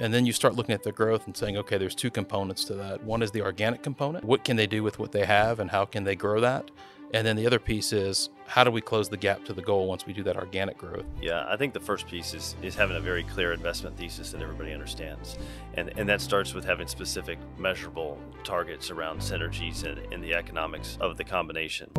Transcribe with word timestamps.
And 0.00 0.14
then 0.14 0.24
you 0.24 0.32
start 0.32 0.54
looking 0.54 0.74
at 0.74 0.84
the 0.84 0.92
growth 0.92 1.26
and 1.26 1.36
saying, 1.36 1.56
okay, 1.56 1.76
there's 1.76 1.94
two 1.96 2.10
components 2.10 2.62
to 2.66 2.74
that. 2.74 3.02
One 3.02 3.20
is 3.20 3.32
the 3.32 3.42
organic 3.42 3.82
component. 3.82 4.24
What 4.24 4.44
can 4.44 4.56
they 4.56 4.68
do 4.68 4.84
with 4.84 5.00
what 5.00 5.10
they 5.10 5.24
have 5.24 5.58
and 5.58 5.68
how 5.68 5.84
can 5.86 6.04
they 6.04 6.14
grow 6.14 6.40
that? 6.40 6.70
And 7.14 7.26
then 7.26 7.34
the 7.34 7.46
other 7.46 7.58
piece 7.58 7.92
is 7.92 8.28
how 8.46 8.62
do 8.62 8.70
we 8.70 8.80
close 8.80 9.08
the 9.08 9.16
gap 9.16 9.44
to 9.46 9.52
the 9.52 9.62
goal 9.62 9.88
once 9.88 10.06
we 10.06 10.12
do 10.12 10.22
that 10.22 10.36
organic 10.36 10.78
growth? 10.78 11.06
Yeah, 11.20 11.46
I 11.48 11.56
think 11.56 11.72
the 11.72 11.80
first 11.80 12.06
piece 12.06 12.32
is, 12.32 12.54
is 12.62 12.76
having 12.76 12.96
a 12.96 13.00
very 13.00 13.24
clear 13.24 13.52
investment 13.52 13.96
thesis 13.96 14.30
that 14.30 14.40
everybody 14.40 14.72
understands. 14.72 15.36
And, 15.74 15.90
and 15.98 16.08
that 16.08 16.20
starts 16.20 16.54
with 16.54 16.64
having 16.64 16.86
specific 16.86 17.38
measurable 17.58 18.18
targets 18.44 18.90
around 18.90 19.20
synergies 19.20 19.82
and, 19.82 19.98
and 20.12 20.22
the 20.22 20.34
economics 20.34 20.96
of 21.00 21.16
the 21.16 21.24
combination. 21.24 21.90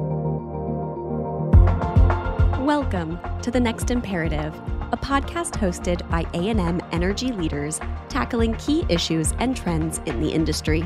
Welcome 2.64 3.20
to 3.42 3.52
The 3.52 3.60
Next 3.60 3.90
Imperative, 3.90 4.54
a 4.92 4.98
podcast 4.98 5.52
hosted 5.52 6.08
by 6.10 6.26
A&M 6.34 6.82
energy 6.92 7.32
leaders 7.32 7.80
tackling 8.10 8.56
key 8.56 8.86
issues 8.90 9.34
and 9.38 9.56
trends 9.56 10.00
in 10.08 10.20
the 10.20 10.30
industry. 10.30 10.82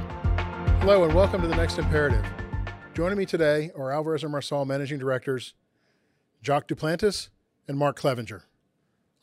Hello 0.81 1.05
and 1.05 1.13
welcome 1.13 1.41
to 1.41 1.47
The 1.47 1.55
Next 1.55 1.77
Imperative. 1.77 2.25
Joining 2.93 3.17
me 3.17 3.25
today 3.25 3.71
are 3.77 3.93
Alvarez 3.93 4.23
and 4.23 4.33
Marsal 4.33 4.65
Managing 4.65 4.99
Directors 4.99 5.53
Jacques 6.43 6.67
Duplantis 6.67 7.29
and 7.65 7.77
Mark 7.77 7.95
Clevenger. 7.95 8.43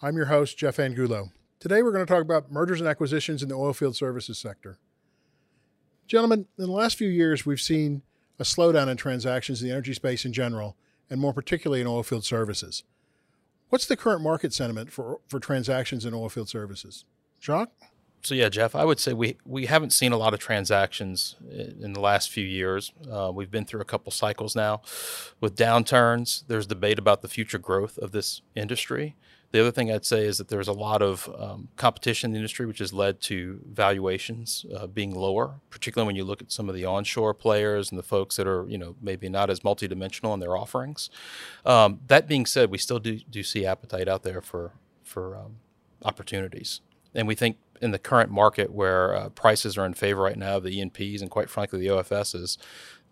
I'm 0.00 0.16
your 0.16 0.26
host, 0.26 0.56
Geoff 0.56 0.78
Angulo. 0.78 1.30
Today 1.58 1.82
we're 1.82 1.92
going 1.92 2.06
to 2.06 2.10
talk 2.10 2.22
about 2.22 2.50
mergers 2.50 2.80
and 2.80 2.88
acquisitions 2.88 3.42
in 3.42 3.50
the 3.50 3.56
oilfield 3.56 3.96
services 3.96 4.38
sector. 4.38 4.78
Gentlemen, 6.06 6.46
in 6.58 6.64
the 6.64 6.72
last 6.72 6.96
few 6.96 7.08
years, 7.08 7.44
we've 7.44 7.60
seen 7.60 8.00
a 8.38 8.44
slowdown 8.44 8.88
in 8.88 8.96
transactions 8.96 9.60
in 9.60 9.68
the 9.68 9.74
energy 9.74 9.92
space 9.92 10.24
in 10.24 10.32
general, 10.32 10.74
and 11.10 11.20
more 11.20 11.34
particularly 11.34 11.82
in 11.82 11.86
oilfield 11.86 12.24
services. 12.24 12.82
What's 13.70 13.86
the 13.86 13.96
current 13.96 14.20
market 14.20 14.52
sentiment 14.52 14.92
for, 14.92 15.20
for 15.28 15.40
transactions 15.40 16.04
in 16.04 16.12
oilfield 16.12 16.48
services? 16.48 17.04
Jacques? 17.40 17.70
So 18.22 18.34
yeah, 18.34 18.50
Geoff, 18.50 18.74
I 18.74 18.84
would 18.84 19.00
say 19.00 19.14
we 19.14 19.38
we 19.46 19.64
haven't 19.64 19.94
seen 19.94 20.12
a 20.12 20.18
lot 20.18 20.34
of 20.34 20.40
transactions 20.40 21.36
in 21.50 21.94
the 21.94 22.00
last 22.00 22.28
few 22.28 22.44
years. 22.44 22.92
Uh, 23.10 23.30
we've 23.32 23.50
been 23.50 23.64
through 23.64 23.80
a 23.80 23.86
couple 23.86 24.12
cycles 24.12 24.54
now 24.54 24.82
with 25.40 25.56
downturns. 25.56 26.44
There's 26.46 26.66
debate 26.66 26.98
about 26.98 27.22
the 27.22 27.28
future 27.28 27.58
growth 27.58 27.96
of 27.96 28.12
this 28.12 28.42
industry. 28.54 29.16
The 29.52 29.60
other 29.60 29.72
thing 29.72 29.90
I'd 29.90 30.04
say 30.04 30.26
is 30.26 30.38
that 30.38 30.48
there's 30.48 30.68
a 30.68 30.72
lot 30.72 31.02
of 31.02 31.28
um, 31.36 31.68
competition 31.76 32.28
in 32.28 32.32
the 32.32 32.38
industry, 32.38 32.66
which 32.66 32.78
has 32.78 32.92
led 32.92 33.20
to 33.22 33.60
valuations 33.68 34.64
uh, 34.76 34.86
being 34.86 35.12
lower, 35.12 35.60
particularly 35.70 36.06
when 36.06 36.14
you 36.16 36.22
look 36.22 36.40
at 36.40 36.52
some 36.52 36.68
of 36.68 36.74
the 36.74 36.84
onshore 36.84 37.34
players 37.34 37.90
and 37.90 37.98
the 37.98 38.04
folks 38.04 38.36
that 38.36 38.46
are, 38.46 38.64
you 38.68 38.78
know, 38.78 38.94
maybe 39.02 39.28
not 39.28 39.50
as 39.50 39.60
multidimensional 39.60 40.32
in 40.34 40.40
their 40.40 40.56
offerings. 40.56 41.10
Um, 41.66 41.98
that 42.06 42.28
being 42.28 42.46
said, 42.46 42.70
we 42.70 42.78
still 42.78 43.00
do, 43.00 43.18
do 43.28 43.42
see 43.42 43.66
appetite 43.66 44.08
out 44.08 44.22
there 44.22 44.40
for 44.40 44.72
for 45.02 45.36
um, 45.36 45.56
opportunities, 46.04 46.80
and 47.12 47.26
we 47.26 47.34
think 47.34 47.56
in 47.80 47.90
the 47.90 47.98
current 47.98 48.30
market 48.30 48.72
where 48.72 49.16
uh, 49.16 49.28
prices 49.30 49.76
are 49.76 49.86
in 49.86 49.94
favor 49.94 50.22
right 50.22 50.36
now, 50.36 50.58
of 50.58 50.62
the 50.62 50.80
E&Ps 50.80 51.22
quite 51.30 51.50
frankly 51.50 51.80
the 51.80 51.86
OFSs, 51.86 52.58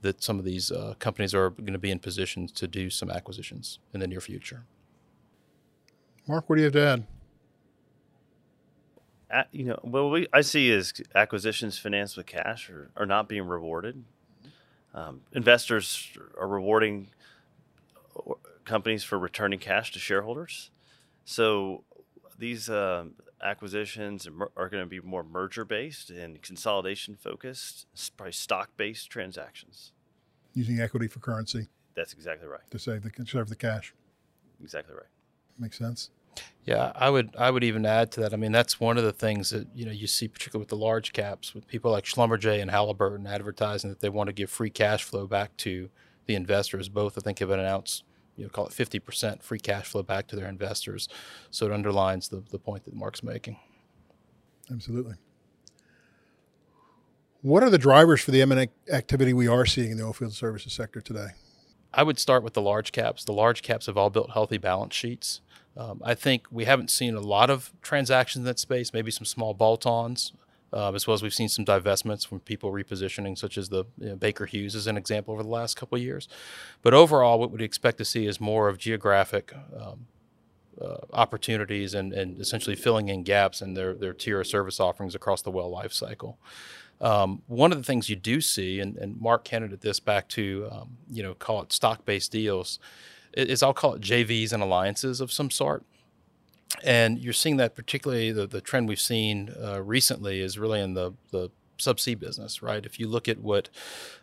that 0.02 0.23
some 0.23 0.39
of 0.39 0.45
these 0.45 0.70
uh, 0.70 0.95
companies 0.98 1.34
are 1.34 1.50
going 1.50 1.73
to 1.73 1.78
be 1.78 1.91
in 1.91 1.98
position 1.98 2.47
to 2.47 2.69
do 2.69 2.91
some 2.91 3.11
acquisitions 3.11 3.78
in 3.92 4.00
the 4.00 4.06
near 4.06 4.20
future. 4.20 4.64
Mark, 6.28 6.48
what 6.48 6.56
do 6.56 6.60
you 6.60 6.66
have 6.66 6.74
to 6.74 6.86
add? 6.86 7.06
Uh, 9.30 9.42
you 9.50 9.64
know, 9.64 9.80
well, 9.82 10.10
we, 10.10 10.26
I 10.32 10.42
see 10.42 10.70
is 10.70 10.92
acquisitions 11.14 11.78
financed 11.78 12.16
with 12.16 12.26
cash 12.26 12.70
are, 12.70 12.90
are 12.96 13.06
not 13.06 13.28
being 13.28 13.46
rewarded. 13.46 14.04
Um, 14.94 15.22
investors 15.32 16.08
are 16.38 16.48
rewarding 16.48 17.08
companies 18.64 19.04
for 19.04 19.18
returning 19.18 19.58
cash 19.58 19.92
to 19.92 19.98
shareholders. 19.98 20.70
So 21.24 21.84
these 22.38 22.68
uh, 22.68 23.06
acquisitions 23.42 24.28
are 24.56 24.68
going 24.68 24.82
to 24.82 24.88
be 24.88 25.00
more 25.00 25.22
merger 25.22 25.64
based 25.64 26.10
and 26.10 26.40
consolidation 26.42 27.16
focused, 27.16 27.86
probably 28.16 28.32
stock 28.32 28.70
based 28.76 29.10
transactions. 29.10 29.92
Using 30.54 30.80
equity 30.80 31.06
for 31.06 31.20
currency. 31.20 31.68
That's 31.94 32.12
exactly 32.12 32.48
right. 32.48 32.70
To 32.70 32.78
save 32.78 33.02
the 33.02 33.11
conserve 33.11 33.48
the 33.48 33.56
cash. 33.56 33.94
Exactly 34.62 34.94
right. 34.94 35.06
Makes 35.58 35.78
sense. 35.78 36.11
Yeah, 36.64 36.92
I 36.94 37.08
would 37.08 37.34
I 37.38 37.50
would 37.50 37.64
even 37.64 37.86
add 37.86 38.12
to 38.12 38.20
that. 38.20 38.34
I 38.34 38.36
mean, 38.36 38.52
that's 38.52 38.78
one 38.78 38.98
of 38.98 39.04
the 39.04 39.12
things 39.12 39.50
that 39.50 39.68
you 39.74 39.86
know 39.86 39.92
you 39.92 40.06
see, 40.06 40.28
particularly 40.28 40.62
with 40.62 40.68
the 40.68 40.76
large 40.76 41.12
caps, 41.12 41.54
with 41.54 41.66
people 41.66 41.90
like 41.90 42.04
Schlumberger 42.04 42.60
and 42.60 42.70
Halliburton 42.70 43.26
advertising 43.26 43.88
that 43.90 44.00
they 44.00 44.10
want 44.10 44.26
to 44.28 44.34
give 44.34 44.50
free 44.50 44.70
cash 44.70 45.02
flow 45.02 45.26
back 45.26 45.56
to 45.58 45.88
the 46.26 46.34
investors. 46.34 46.90
Both, 46.90 47.16
I 47.16 47.22
think, 47.22 47.38
have 47.38 47.50
announced 47.50 48.04
you 48.36 48.44
know 48.44 48.50
call 48.50 48.66
it 48.66 48.72
fifty 48.72 48.98
percent 48.98 49.42
free 49.42 49.58
cash 49.58 49.86
flow 49.86 50.02
back 50.02 50.26
to 50.28 50.36
their 50.36 50.48
investors. 50.48 51.08
So 51.50 51.66
it 51.66 51.72
underlines 51.72 52.28
the 52.28 52.42
the 52.50 52.58
point 52.58 52.84
that 52.84 52.94
Mark's 52.94 53.22
making. 53.22 53.58
Absolutely. 54.70 55.14
What 57.40 57.62
are 57.62 57.70
the 57.70 57.78
drivers 57.78 58.20
for 58.20 58.32
the 58.32 58.42
M&A 58.42 58.68
activity 58.92 59.32
we 59.32 59.46
are 59.46 59.64
seeing 59.64 59.92
in 59.92 59.96
the 59.96 60.02
oilfield 60.02 60.32
services 60.32 60.72
sector 60.72 61.00
today? 61.00 61.28
I 61.94 62.02
would 62.02 62.18
start 62.18 62.42
with 62.42 62.55
the 62.55 62.60
large 62.60 62.90
caps. 62.92 63.24
The 63.24 63.32
large 63.32 63.62
caps 63.62 63.86
have 63.86 63.96
all 63.96 64.10
built 64.10 64.32
healthy 64.32 64.58
balance 64.58 64.94
sheets. 64.94 65.40
Um, 65.78 66.02
I 66.05 66.14
think 66.14 66.46
we 66.50 66.64
haven't 66.64 66.90
seen 66.90 67.14
a 67.14 67.20
lot 67.20 67.50
of 67.50 67.72
transactions 67.83 68.40
in 68.40 68.44
that 68.46 68.58
space, 68.58 68.92
maybe 68.92 69.12
some 69.12 69.24
small 69.24 69.55
bolt 69.55 69.86
ons, 69.86 70.33
uh, 70.72 70.92
as 70.92 71.06
well 71.06 71.14
as 71.14 71.22
we've 71.22 71.33
seen 71.33 71.48
some 71.48 71.64
divestments 71.64 72.27
from 72.27 72.40
people 72.40 72.72
repositioning, 72.72 73.39
such 73.39 73.56
as 73.56 73.68
the 73.68 73.84
you 73.96 74.08
know, 74.11 74.17
Baker 74.17 74.44
Hughes 74.46 74.74
as 74.74 74.88
an 74.88 74.96
example 74.96 75.33
over 75.33 75.42
the 75.42 75.48
last 75.48 75.77
couple 75.77 75.96
of 75.96 76.02
years. 76.02 76.28
But 76.83 76.94
overall, 76.94 77.38
what 77.38 77.52
we'd 77.52 77.62
expect 77.62 77.96
to 77.98 78.05
see 78.05 78.27
is 78.27 78.40
more 78.40 78.68
of 78.68 78.77
geographic 78.77 79.55
um, 79.80 80.06
uh, 80.80 80.96
opportunities 81.12 81.94
and, 81.94 82.12
and 82.12 82.40
essentially 82.40 82.77
filling 82.77 83.08
in 83.08 83.22
gaps 83.22 83.62
in 83.62 83.74
their, 83.74 83.94
their 83.94 84.12
tier 84.12 84.40
of 84.40 84.46
service 84.46 84.80
offerings 84.80 85.14
across 85.14 85.42
the 85.42 85.50
well 85.50 85.70
life 85.70 85.92
cycle. 85.92 86.38
Um, 87.00 87.42
one 87.46 87.70
of 87.70 87.78
the 87.78 87.84
things 87.84 88.08
you 88.08 88.17
do 88.17 88.40
see, 88.40 88.80
and, 88.80 88.96
and 88.96 89.20
Mark 89.20 89.46
hinted 89.46 89.80
this 89.80 90.00
back 90.00 90.28
to, 90.30 90.68
um, 90.70 90.96
you 91.08 91.22
know, 91.22 91.34
call 91.34 91.62
it 91.62 91.72
stock 91.72 92.05
based 92.05 92.33
deals, 92.33 92.80
is 93.33 93.62
I'll 93.62 93.74
call 93.74 93.94
it 93.94 94.02
JVs 94.02 94.52
and 94.52 94.62
alliances 94.62 95.20
of 95.20 95.33
some 95.33 95.50
sort. 95.50 95.84
And 96.84 97.18
you're 97.18 97.33
seeing 97.33 97.56
that 97.56 97.74
particularly 97.74 98.30
the, 98.30 98.46
the 98.46 98.61
trend 98.61 98.89
we've 98.89 99.00
seen 99.00 99.55
uh, 99.62 99.83
recently 99.83 100.40
is 100.40 100.58
really 100.58 100.80
in 100.80 100.94
the, 100.94 101.14
the 101.30 101.50
subsea 101.78 102.18
business, 102.18 102.62
right? 102.62 102.84
If 102.84 103.00
you 103.00 103.08
look 103.08 103.28
at 103.28 103.38
what 103.38 103.68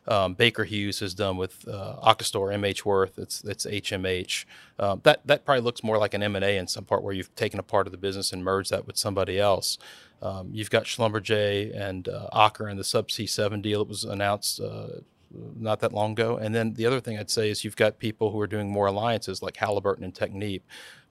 um, 0.07 0.33
Baker 0.33 0.63
Hughes 0.65 0.99
has 0.99 1.13
done 1.13 1.37
with 1.37 1.67
uh, 1.67 1.95
MHWirth, 2.03 3.17
it's 3.17 3.43
it's 3.43 3.65
HMH. 3.65 4.45
Um, 4.77 5.01
that 5.03 5.25
that 5.25 5.45
probably 5.45 5.61
looks 5.61 5.83
more 5.83 5.97
like 5.97 6.13
an 6.13 6.21
M 6.21 6.35
and 6.35 6.45
A 6.45 6.57
in 6.57 6.67
some 6.67 6.85
part, 6.85 7.03
where 7.03 7.13
you've 7.13 7.33
taken 7.35 7.59
a 7.59 7.63
part 7.63 7.87
of 7.87 7.91
the 7.91 7.97
business 7.97 8.31
and 8.31 8.43
merged 8.43 8.71
that 8.71 8.85
with 8.85 8.97
somebody 8.97 9.39
else. 9.39 9.77
Um, 10.21 10.49
you've 10.53 10.69
got 10.69 10.83
Schlumberger 10.83 11.75
and 11.75 12.07
uh, 12.07 12.29
Aker 12.33 12.69
in 12.69 12.77
the 12.77 12.83
Subsea 12.83 13.27
Seven 13.27 13.61
deal 13.61 13.79
that 13.79 13.89
was 13.89 14.03
announced 14.03 14.59
uh, 14.59 14.87
not 15.31 15.79
that 15.79 15.93
long 15.93 16.13
ago. 16.13 16.37
And 16.37 16.53
then 16.53 16.73
the 16.73 16.85
other 16.85 16.99
thing 16.99 17.17
I'd 17.17 17.29
say 17.29 17.49
is 17.49 17.63
you've 17.63 17.75
got 17.75 17.99
people 17.99 18.31
who 18.31 18.39
are 18.39 18.47
doing 18.47 18.71
more 18.71 18.87
alliances 18.87 19.41
like 19.41 19.57
Halliburton 19.57 20.03
and 20.03 20.13
Technip. 20.13 20.61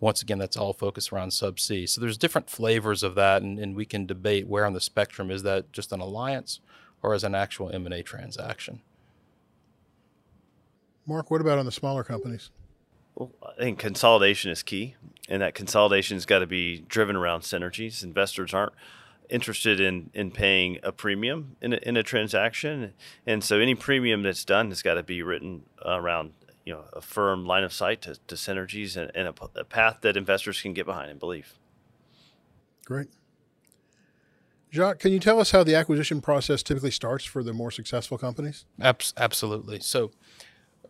Once 0.00 0.22
again, 0.22 0.38
that's 0.38 0.56
all 0.56 0.72
focused 0.72 1.12
around 1.12 1.30
subsea. 1.30 1.88
So 1.88 2.00
there's 2.00 2.18
different 2.18 2.50
flavors 2.50 3.02
of 3.02 3.14
that, 3.14 3.42
and, 3.42 3.58
and 3.58 3.76
we 3.76 3.84
can 3.84 4.06
debate 4.06 4.46
where 4.46 4.64
on 4.64 4.72
the 4.72 4.80
spectrum 4.80 5.30
is 5.30 5.42
that 5.42 5.72
just 5.72 5.92
an 5.92 6.00
alliance 6.00 6.60
or 7.02 7.14
as 7.14 7.24
an 7.24 7.34
actual 7.34 7.70
M&A 7.70 8.02
transaction. 8.02 8.80
Mark, 11.06 11.30
what 11.30 11.40
about 11.40 11.58
on 11.58 11.66
the 11.66 11.72
smaller 11.72 12.02
companies? 12.02 12.50
Well, 13.14 13.30
I 13.42 13.62
think 13.62 13.78
consolidation 13.78 14.50
is 14.50 14.62
key, 14.62 14.96
and 15.28 15.42
that 15.42 15.54
consolidation 15.54 16.16
has 16.16 16.26
got 16.26 16.38
to 16.40 16.46
be 16.46 16.80
driven 16.88 17.14
around 17.14 17.42
synergies. 17.42 18.02
Investors 18.02 18.54
aren't 18.54 18.72
interested 19.30 19.80
in 19.80 20.10
in 20.14 20.30
paying 20.30 20.78
a 20.82 20.92
premium 20.92 21.56
in 21.60 21.72
a, 21.72 21.76
in 21.76 21.96
a 21.96 22.02
transaction, 22.02 22.92
and 23.26 23.42
so 23.42 23.58
any 23.58 23.74
premium 23.74 24.22
that's 24.22 24.44
done 24.44 24.68
has 24.68 24.82
got 24.82 24.94
to 24.94 25.02
be 25.02 25.22
written 25.22 25.62
around 25.84 26.32
you 26.64 26.72
know 26.72 26.84
a 26.92 27.00
firm 27.00 27.46
line 27.46 27.64
of 27.64 27.72
sight 27.72 28.02
to, 28.02 28.18
to 28.26 28.34
synergies 28.34 28.96
and, 28.96 29.10
and 29.14 29.28
a, 29.28 29.60
a, 29.60 29.64
path 29.64 29.98
that 30.02 30.16
investors 30.16 30.60
can 30.60 30.72
get 30.72 30.86
behind 30.86 31.10
and 31.10 31.20
believe. 31.20 31.54
Great. 32.84 33.08
Jacques, 34.70 34.98
can 34.98 35.12
you 35.12 35.20
tell 35.20 35.38
us 35.38 35.52
how 35.52 35.62
the 35.62 35.76
acquisition 35.76 36.20
process 36.20 36.62
typically 36.62 36.90
starts 36.90 37.24
for 37.24 37.44
the 37.44 37.52
more 37.52 37.70
successful 37.70 38.18
companies? 38.18 38.64
absolutely. 39.16 39.78
So, 39.78 40.10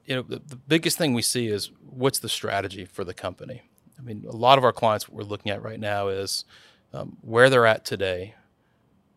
you 0.06 0.16
know, 0.16 0.22
the, 0.22 0.40
the 0.44 0.56
biggest 0.56 0.96
thing 0.96 1.12
we 1.12 1.20
see 1.20 1.48
is 1.48 1.70
what's 1.86 2.18
the 2.18 2.30
strategy 2.30 2.86
for 2.86 3.04
the 3.04 3.12
company. 3.12 3.62
I 3.98 4.02
mean, 4.02 4.24
a 4.26 4.34
lot 4.34 4.56
of 4.56 4.64
our 4.64 4.72
clients, 4.72 5.06
what 5.06 5.16
we're 5.16 5.28
looking 5.28 5.52
at 5.52 5.62
right 5.62 5.78
now 5.78 6.08
is 6.08 6.46
um, 6.94 7.16
where 7.20 7.50
they're 7.50 7.66
at 7.66 7.84
today, 7.84 8.34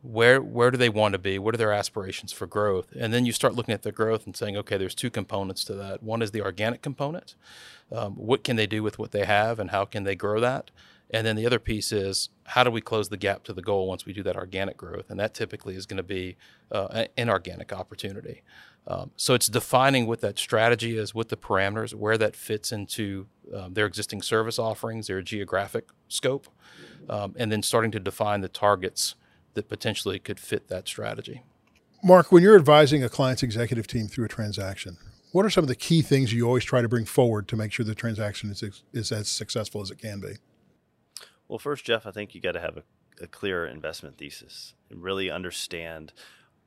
where 0.02 0.42
where 0.42 0.72
do 0.72 0.78
they 0.78 0.90
want 0.90 1.14
to 1.14 1.20
be? 1.20 1.38
What 1.38 1.54
are 1.54 1.58
their 1.58 1.74
aspirations 1.74 2.32
for 2.32 2.48
growth? 2.48 2.88
And 3.00 3.14
then 3.14 3.26
you 3.26 3.32
start 3.32 3.56
looking 3.56 3.74
at 3.74 3.84
the 3.84 3.92
growth 3.92 4.26
and 4.26 4.36
saying, 4.36 4.58
okay, 4.58 4.78
there's 4.78 4.96
two 4.96 5.10
components 5.10 5.64
to 5.66 5.74
that. 5.76 6.02
One 6.02 6.22
is 6.22 6.32
the 6.32 6.42
organic 6.42 6.82
component. 6.82 7.36
Um, 7.92 8.14
what 8.14 8.44
can 8.44 8.56
they 8.56 8.68
do 8.68 8.84
with 8.84 9.00
what 9.00 9.12
they 9.12 9.26
have, 9.26 9.60
and 9.60 9.70
how 9.72 9.86
can 9.86 10.04
they 10.04 10.16
grow 10.16 10.40
that? 10.40 10.72
And 11.10 11.26
then 11.26 11.38
the 11.38 11.46
other 11.46 11.60
piece 11.60 11.92
is 11.92 12.30
how 12.44 12.64
do 12.64 12.72
we 12.72 12.82
close 12.82 13.10
the 13.10 13.18
gap 13.18 13.44
to 13.46 13.54
the 13.54 13.62
goal 13.62 13.88
once 13.88 14.06
we 14.06 14.12
do 14.12 14.24
that 14.24 14.36
organic 14.36 14.76
growth? 14.76 15.10
And 15.10 15.20
that 15.20 15.34
typically 15.34 15.76
is 15.76 15.86
going 15.86 15.98
to 15.98 16.04
be 16.04 16.36
uh, 16.72 16.88
an 16.92 17.08
inorganic 17.16 17.72
opportunity. 17.72 18.44
Um, 18.88 19.12
so 19.18 19.34
it's 19.34 19.48
defining 19.48 20.08
what 20.08 20.22
that 20.22 20.40
strategy 20.40 20.98
is, 20.98 21.14
what 21.14 21.28
the 21.28 21.36
parameters, 21.36 21.94
where 21.94 22.18
that 22.18 22.36
fits 22.36 22.72
into 22.72 23.28
um, 23.54 23.74
their 23.74 23.86
existing 23.86 24.22
service 24.22 24.58
offerings, 24.58 25.08
their 25.08 25.22
geographic 25.22 25.90
scope, 26.08 26.48
um, 27.10 27.36
and 27.38 27.52
then 27.52 27.62
starting 27.62 27.92
to 27.92 28.00
define 28.00 28.40
the 28.42 28.48
targets 28.48 29.16
that 29.56 29.68
potentially 29.68 30.20
could 30.20 30.40
fit 30.40 30.70
that 30.70 30.88
strategy. 30.88 31.44
Mark, 32.02 32.32
when 32.32 32.44
you're 32.44 32.56
advising 32.56 33.04
a 33.04 33.10
client's 33.10 33.44
executive 33.44 33.88
team 33.88 34.08
through 34.08 34.26
a 34.26 34.30
transaction, 34.30 34.98
what 35.32 35.46
are 35.46 35.50
some 35.50 35.64
of 35.64 35.68
the 35.68 35.76
key 35.76 36.02
things 36.02 36.32
you 36.32 36.46
always 36.48 36.64
try 36.64 36.82
to 36.82 36.88
bring 36.88 37.06
forward 37.06 37.48
to 37.50 37.58
make 37.58 37.74
sure 37.74 37.86
the 37.86 37.96
transaction 37.96 38.50
is, 38.50 38.64
is 38.94 39.12
as 39.12 39.28
successful 39.28 39.82
as 39.82 39.92
it 39.92 39.98
can 39.98 40.22
be? 40.22 40.36
Well, 41.48 41.60
first, 41.60 41.86
Geoff, 41.86 42.06
I 42.06 42.12
think 42.12 42.34
you 42.34 42.42
got 42.42 42.54
to 42.54 42.62
have 42.62 42.78
a, 42.78 42.84
a 43.24 43.28
clear 43.28 43.66
investment 43.66 44.18
thesis 44.18 44.76
and 44.90 45.02
really 45.02 45.30
understand 45.30 46.14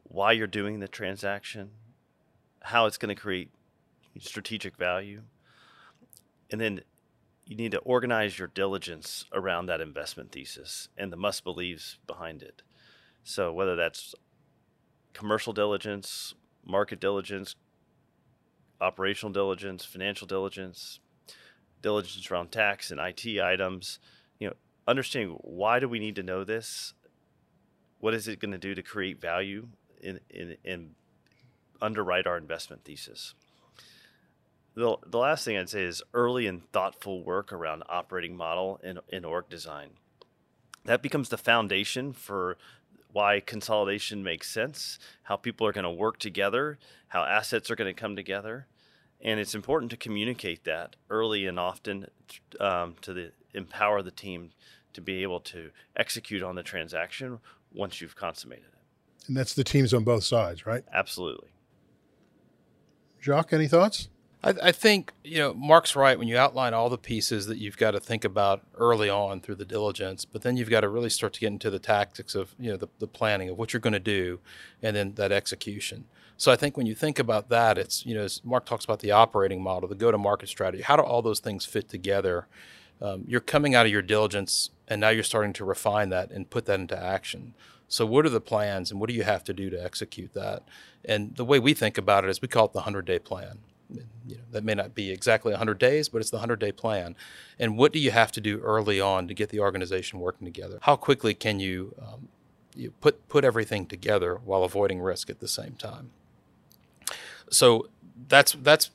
why 0.02 0.32
you're 0.32 0.46
doing 0.46 0.80
the 0.80 0.88
transaction, 0.88 1.70
how 2.62 2.86
it's 2.86 2.98
going 2.98 3.14
to 3.14 3.20
create 3.20 3.50
strategic 4.18 4.76
value, 4.76 5.22
and 6.50 6.60
then 6.60 6.80
you 7.46 7.56
need 7.56 7.72
to 7.72 7.78
organize 7.78 8.38
your 8.38 8.48
diligence 8.48 9.24
around 9.32 9.66
that 9.66 9.80
investment 9.80 10.30
thesis 10.30 10.88
and 10.96 11.12
the 11.12 11.16
must 11.16 11.42
believes 11.42 11.98
behind 12.06 12.42
it. 12.42 12.62
So, 13.24 13.52
whether 13.52 13.76
that's 13.76 14.14
commercial 15.12 15.52
diligence, 15.52 16.34
market 16.64 17.00
diligence, 17.00 17.56
operational 18.80 19.32
diligence, 19.32 19.84
financial 19.84 20.26
diligence, 20.26 21.00
diligence 21.82 22.30
around 22.30 22.52
tax 22.52 22.90
and 22.90 23.00
IT 23.00 23.40
items, 23.40 23.98
you 24.38 24.48
know, 24.48 24.54
understanding 24.86 25.36
why 25.42 25.80
do 25.80 25.88
we 25.88 25.98
need 25.98 26.16
to 26.16 26.22
know 26.22 26.44
this? 26.44 26.94
What 27.98 28.14
is 28.14 28.28
it 28.28 28.40
going 28.40 28.52
to 28.52 28.58
do 28.58 28.74
to 28.74 28.82
create 28.82 29.20
value 29.20 29.68
in, 30.00 30.20
in, 30.30 30.56
in 30.64 30.90
underwrite 31.80 32.26
our 32.26 32.36
investment 32.36 32.84
thesis? 32.84 33.34
The, 34.74 34.96
the 35.06 35.18
last 35.18 35.44
thing 35.44 35.56
I'd 35.56 35.68
say 35.68 35.82
is 35.82 36.02
early 36.14 36.46
and 36.46 36.70
thoughtful 36.72 37.22
work 37.22 37.52
around 37.52 37.82
operating 37.88 38.36
model 38.36 38.80
and, 38.82 39.00
and 39.12 39.26
org 39.26 39.48
design. 39.48 39.90
That 40.84 41.02
becomes 41.02 41.28
the 41.28 41.36
foundation 41.36 42.12
for 42.12 42.56
why 43.12 43.40
consolidation 43.40 44.22
makes 44.22 44.48
sense, 44.48 44.98
how 45.24 45.36
people 45.36 45.66
are 45.66 45.72
going 45.72 45.84
to 45.84 45.90
work 45.90 46.18
together, 46.18 46.78
how 47.08 47.24
assets 47.24 47.70
are 47.70 47.76
going 47.76 47.92
to 47.92 48.00
come 48.00 48.16
together. 48.16 48.66
And 49.20 49.38
it's 49.38 49.54
important 49.54 49.90
to 49.90 49.96
communicate 49.96 50.64
that 50.64 50.96
early 51.10 51.46
and 51.46 51.58
often 51.58 52.06
um, 52.58 52.94
to 53.02 53.12
the, 53.12 53.32
empower 53.52 54.02
the 54.02 54.10
team 54.10 54.50
to 54.92 55.00
be 55.00 55.22
able 55.22 55.40
to 55.40 55.70
execute 55.96 56.42
on 56.42 56.54
the 56.54 56.62
transaction 56.62 57.40
once 57.72 58.00
you've 58.00 58.16
consummated 58.16 58.64
it. 58.64 59.28
And 59.28 59.36
that's 59.36 59.54
the 59.54 59.64
teams 59.64 59.92
on 59.92 60.04
both 60.04 60.24
sides, 60.24 60.66
right? 60.66 60.84
Absolutely. 60.92 61.48
Jacques, 63.20 63.52
any 63.52 63.68
thoughts? 63.68 64.08
I, 64.42 64.54
I, 64.62 64.72
think 64.72 65.12
you 65.22 65.38
know 65.38 65.52
Mark's 65.52 65.94
right 65.94 66.18
when 66.18 66.26
you 66.26 66.38
outline 66.38 66.72
all 66.72 66.88
the 66.88 66.98
pieces 66.98 67.46
that 67.46 67.58
you've 67.58 67.76
got 67.76 67.90
to 67.90 68.00
think 68.00 68.24
about 68.24 68.62
early 68.74 69.10
on 69.10 69.40
through 69.40 69.56
the 69.56 69.64
diligence, 69.64 70.24
but 70.24 70.42
then 70.42 70.56
you've 70.56 70.70
got 70.70 70.80
to 70.80 70.88
really 70.88 71.10
start 71.10 71.34
to 71.34 71.40
get 71.40 71.48
into 71.48 71.70
the 71.70 71.78
tactics 71.78 72.34
of 72.34 72.54
you 72.58 72.70
know 72.70 72.76
the, 72.76 72.88
the 72.98 73.06
planning 73.06 73.50
of 73.50 73.58
what 73.58 73.72
you're 73.72 73.80
going 73.80 73.92
to 73.92 74.00
do, 74.00 74.40
and 74.82 74.96
then 74.96 75.14
that 75.14 75.32
execution. 75.32 76.06
So 76.38 76.50
I 76.50 76.56
think 76.56 76.76
when 76.76 76.86
you 76.86 76.94
think 76.94 77.18
about 77.18 77.50
that, 77.50 77.76
it's 77.76 78.06
you 78.06 78.14
know 78.14 78.26
Mark 78.42 78.64
talks 78.64 78.84
about 78.84 79.00
the 79.00 79.10
operating 79.10 79.62
model, 79.62 79.88
the 79.88 79.94
go-to-market 79.94 80.48
strategy. 80.48 80.82
How 80.82 80.96
do 80.96 81.02
all 81.02 81.20
those 81.20 81.40
things 81.40 81.66
fit 81.66 81.88
together? 81.88 82.46
Um, 83.02 83.24
you're 83.26 83.40
coming 83.40 83.74
out 83.74 83.84
of 83.84 83.92
your 83.92 84.02
diligence, 84.02 84.70
and 84.88 85.00
now 85.00 85.10
you're 85.10 85.22
starting 85.22 85.52
to 85.54 85.64
refine 85.64 86.08
that 86.10 86.30
and 86.30 86.48
put 86.48 86.64
that 86.66 86.80
into 86.80 86.98
action. 86.98 87.54
So 87.90 88.06
what 88.06 88.24
are 88.24 88.30
the 88.30 88.40
plans, 88.40 88.90
and 88.90 88.98
what 89.00 89.10
do 89.10 89.14
you 89.14 89.24
have 89.24 89.44
to 89.44 89.52
do 89.52 89.68
to 89.68 89.84
execute 89.84 90.32
that? 90.32 90.62
And 91.04 91.36
the 91.36 91.44
way 91.44 91.58
we 91.58 91.74
think 91.74 91.98
about 91.98 92.24
it 92.24 92.30
is 92.30 92.40
we 92.40 92.48
call 92.48 92.64
it 92.66 92.72
the 92.72 92.82
100-day 92.82 93.18
plan 93.18 93.58
you 94.26 94.36
know, 94.36 94.42
that 94.52 94.64
may 94.64 94.74
not 94.74 94.94
be 94.94 95.10
exactly 95.10 95.52
100 95.52 95.78
days, 95.78 96.08
but 96.08 96.20
it's 96.20 96.30
the 96.30 96.36
100 96.36 96.58
day 96.58 96.72
plan. 96.72 97.16
And 97.58 97.76
what 97.76 97.92
do 97.92 97.98
you 97.98 98.10
have 98.10 98.32
to 98.32 98.40
do 98.40 98.60
early 98.60 99.00
on 99.00 99.28
to 99.28 99.34
get 99.34 99.48
the 99.48 99.60
organization 99.60 100.20
working 100.20 100.46
together? 100.46 100.78
How 100.82 100.96
quickly 100.96 101.34
can 101.34 101.60
you, 101.60 101.94
um, 102.00 102.28
you 102.74 102.92
put, 103.00 103.28
put 103.28 103.44
everything 103.44 103.86
together 103.86 104.40
while 104.44 104.64
avoiding 104.64 105.00
risk 105.00 105.30
at 105.30 105.40
the 105.40 105.48
same 105.48 105.74
time? 105.74 106.10
So 107.50 107.88
that's, 108.28 108.52
that's 108.52 108.90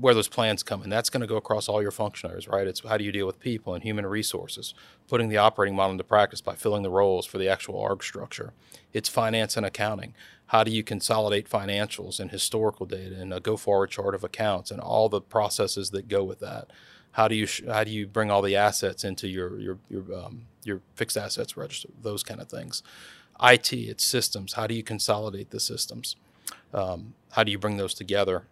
where 0.00 0.14
those 0.14 0.28
plans 0.28 0.62
come 0.62 0.82
in. 0.82 0.90
That's 0.90 1.10
going 1.10 1.20
to 1.20 1.26
go 1.26 1.36
across 1.36 1.68
all 1.68 1.80
your 1.80 1.90
functionaries, 1.90 2.48
right? 2.48 2.66
It's 2.66 2.80
how 2.86 2.96
do 2.96 3.04
you 3.04 3.12
deal 3.12 3.26
with 3.26 3.40
people 3.40 3.74
and 3.74 3.82
human 3.82 4.06
resources, 4.06 4.74
putting 5.08 5.28
the 5.28 5.36
operating 5.36 5.76
model 5.76 5.92
into 5.92 6.04
practice 6.04 6.40
by 6.40 6.54
filling 6.54 6.82
the 6.82 6.90
roles 6.90 7.26
for 7.26 7.38
the 7.38 7.48
actual 7.48 7.76
org 7.76 8.02
structure. 8.02 8.52
It's 8.92 9.08
finance 9.08 9.56
and 9.56 9.64
accounting 9.64 10.14
how 10.46 10.62
do 10.62 10.70
you 10.70 10.82
consolidate 10.82 11.48
financials 11.48 12.20
and 12.20 12.30
historical 12.30 12.86
data 12.86 13.16
and 13.20 13.32
a 13.32 13.40
go 13.40 13.56
forward 13.56 13.90
chart 13.90 14.14
of 14.14 14.24
accounts 14.24 14.70
and 14.70 14.80
all 14.80 15.08
the 15.08 15.20
processes 15.20 15.90
that 15.90 16.08
go 16.08 16.22
with 16.22 16.40
that 16.40 16.70
how 17.12 17.28
do 17.28 17.34
you 17.34 17.46
how 17.66 17.84
do 17.84 17.90
you 17.90 18.06
bring 18.06 18.30
all 18.30 18.42
the 18.42 18.56
assets 18.56 19.04
into 19.04 19.28
your 19.28 19.58
your 19.58 19.78
your, 19.88 20.14
um, 20.14 20.42
your 20.62 20.80
fixed 20.94 21.16
assets 21.16 21.56
register 21.56 21.88
those 22.02 22.22
kind 22.22 22.40
of 22.40 22.48
things 22.48 22.82
IT 23.42 23.72
it's 23.72 24.04
systems 24.04 24.54
how 24.54 24.66
do 24.66 24.74
you 24.74 24.82
consolidate 24.82 25.50
the 25.50 25.60
systems 25.60 26.16
um, 26.72 27.14
how 27.32 27.42
do 27.42 27.50
you 27.50 27.58
bring 27.58 27.76
those 27.76 27.94
together 27.94 28.44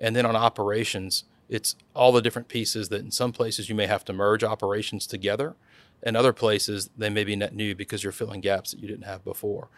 and 0.00 0.14
then 0.14 0.26
on 0.26 0.36
operations 0.36 1.24
it's 1.48 1.76
all 1.94 2.12
the 2.12 2.20
different 2.20 2.48
pieces 2.48 2.90
that 2.90 3.00
in 3.00 3.10
some 3.10 3.32
places 3.32 3.68
you 3.68 3.74
may 3.74 3.86
have 3.86 4.04
to 4.04 4.12
merge 4.12 4.44
operations 4.44 5.06
together 5.06 5.56
in 6.02 6.14
other 6.14 6.32
places 6.32 6.90
they 6.96 7.10
may 7.10 7.24
be 7.24 7.34
net 7.34 7.54
new 7.54 7.74
because 7.74 8.02
you're 8.02 8.12
filling 8.12 8.40
gaps 8.40 8.70
that 8.70 8.80
you 8.80 8.88
didn't 8.88 9.04
have 9.04 9.24
before 9.24 9.68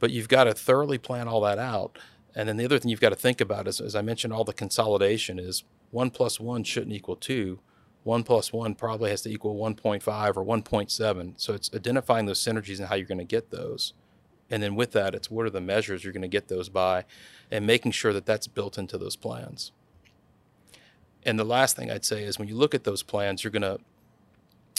but 0.00 0.10
you've 0.10 0.28
got 0.28 0.44
to 0.44 0.54
thoroughly 0.54 0.98
plan 0.98 1.28
all 1.28 1.42
that 1.42 1.58
out. 1.58 1.96
And 2.34 2.48
then 2.48 2.56
the 2.56 2.64
other 2.64 2.78
thing 2.78 2.90
you've 2.90 3.00
got 3.00 3.10
to 3.10 3.16
think 3.16 3.40
about 3.40 3.68
is, 3.68 3.80
as 3.80 3.94
I 3.94 4.02
mentioned, 4.02 4.32
all 4.32 4.44
the 4.44 4.52
consolidation 4.52 5.38
is 5.38 5.62
one 5.92 6.10
plus 6.10 6.40
one 6.40 6.64
shouldn't 6.64 6.92
equal 6.92 7.16
two. 7.16 7.60
One 8.02 8.22
plus 8.24 8.52
one 8.52 8.74
probably 8.74 9.10
has 9.10 9.22
to 9.22 9.30
equal 9.30 9.56
1.5 9.56 10.36
or 10.36 10.44
1.7. 10.44 11.32
So 11.36 11.52
it's 11.52 11.70
identifying 11.74 12.24
those 12.24 12.42
synergies 12.42 12.78
and 12.78 12.88
how 12.88 12.94
you're 12.94 13.06
going 13.06 13.18
to 13.18 13.24
get 13.24 13.50
those. 13.50 13.92
And 14.50 14.62
then 14.62 14.74
with 14.74 14.92
that, 14.92 15.14
it's 15.14 15.30
what 15.30 15.46
are 15.46 15.50
the 15.50 15.60
measures 15.60 16.02
you're 16.02 16.12
going 16.12 16.22
to 16.22 16.28
get 16.28 16.48
those 16.48 16.68
by 16.68 17.04
and 17.50 17.66
making 17.66 17.92
sure 17.92 18.12
that 18.12 18.26
that's 18.26 18.46
built 18.46 18.78
into 18.78 18.98
those 18.98 19.16
plans. 19.16 19.72
And 21.24 21.38
the 21.38 21.44
last 21.44 21.76
thing 21.76 21.90
I'd 21.90 22.04
say 22.04 22.24
is 22.24 22.38
when 22.38 22.48
you 22.48 22.56
look 22.56 22.74
at 22.74 22.84
those 22.84 23.02
plans, 23.02 23.44
you're 23.44 23.50
going 23.50 23.62
to 23.62 23.78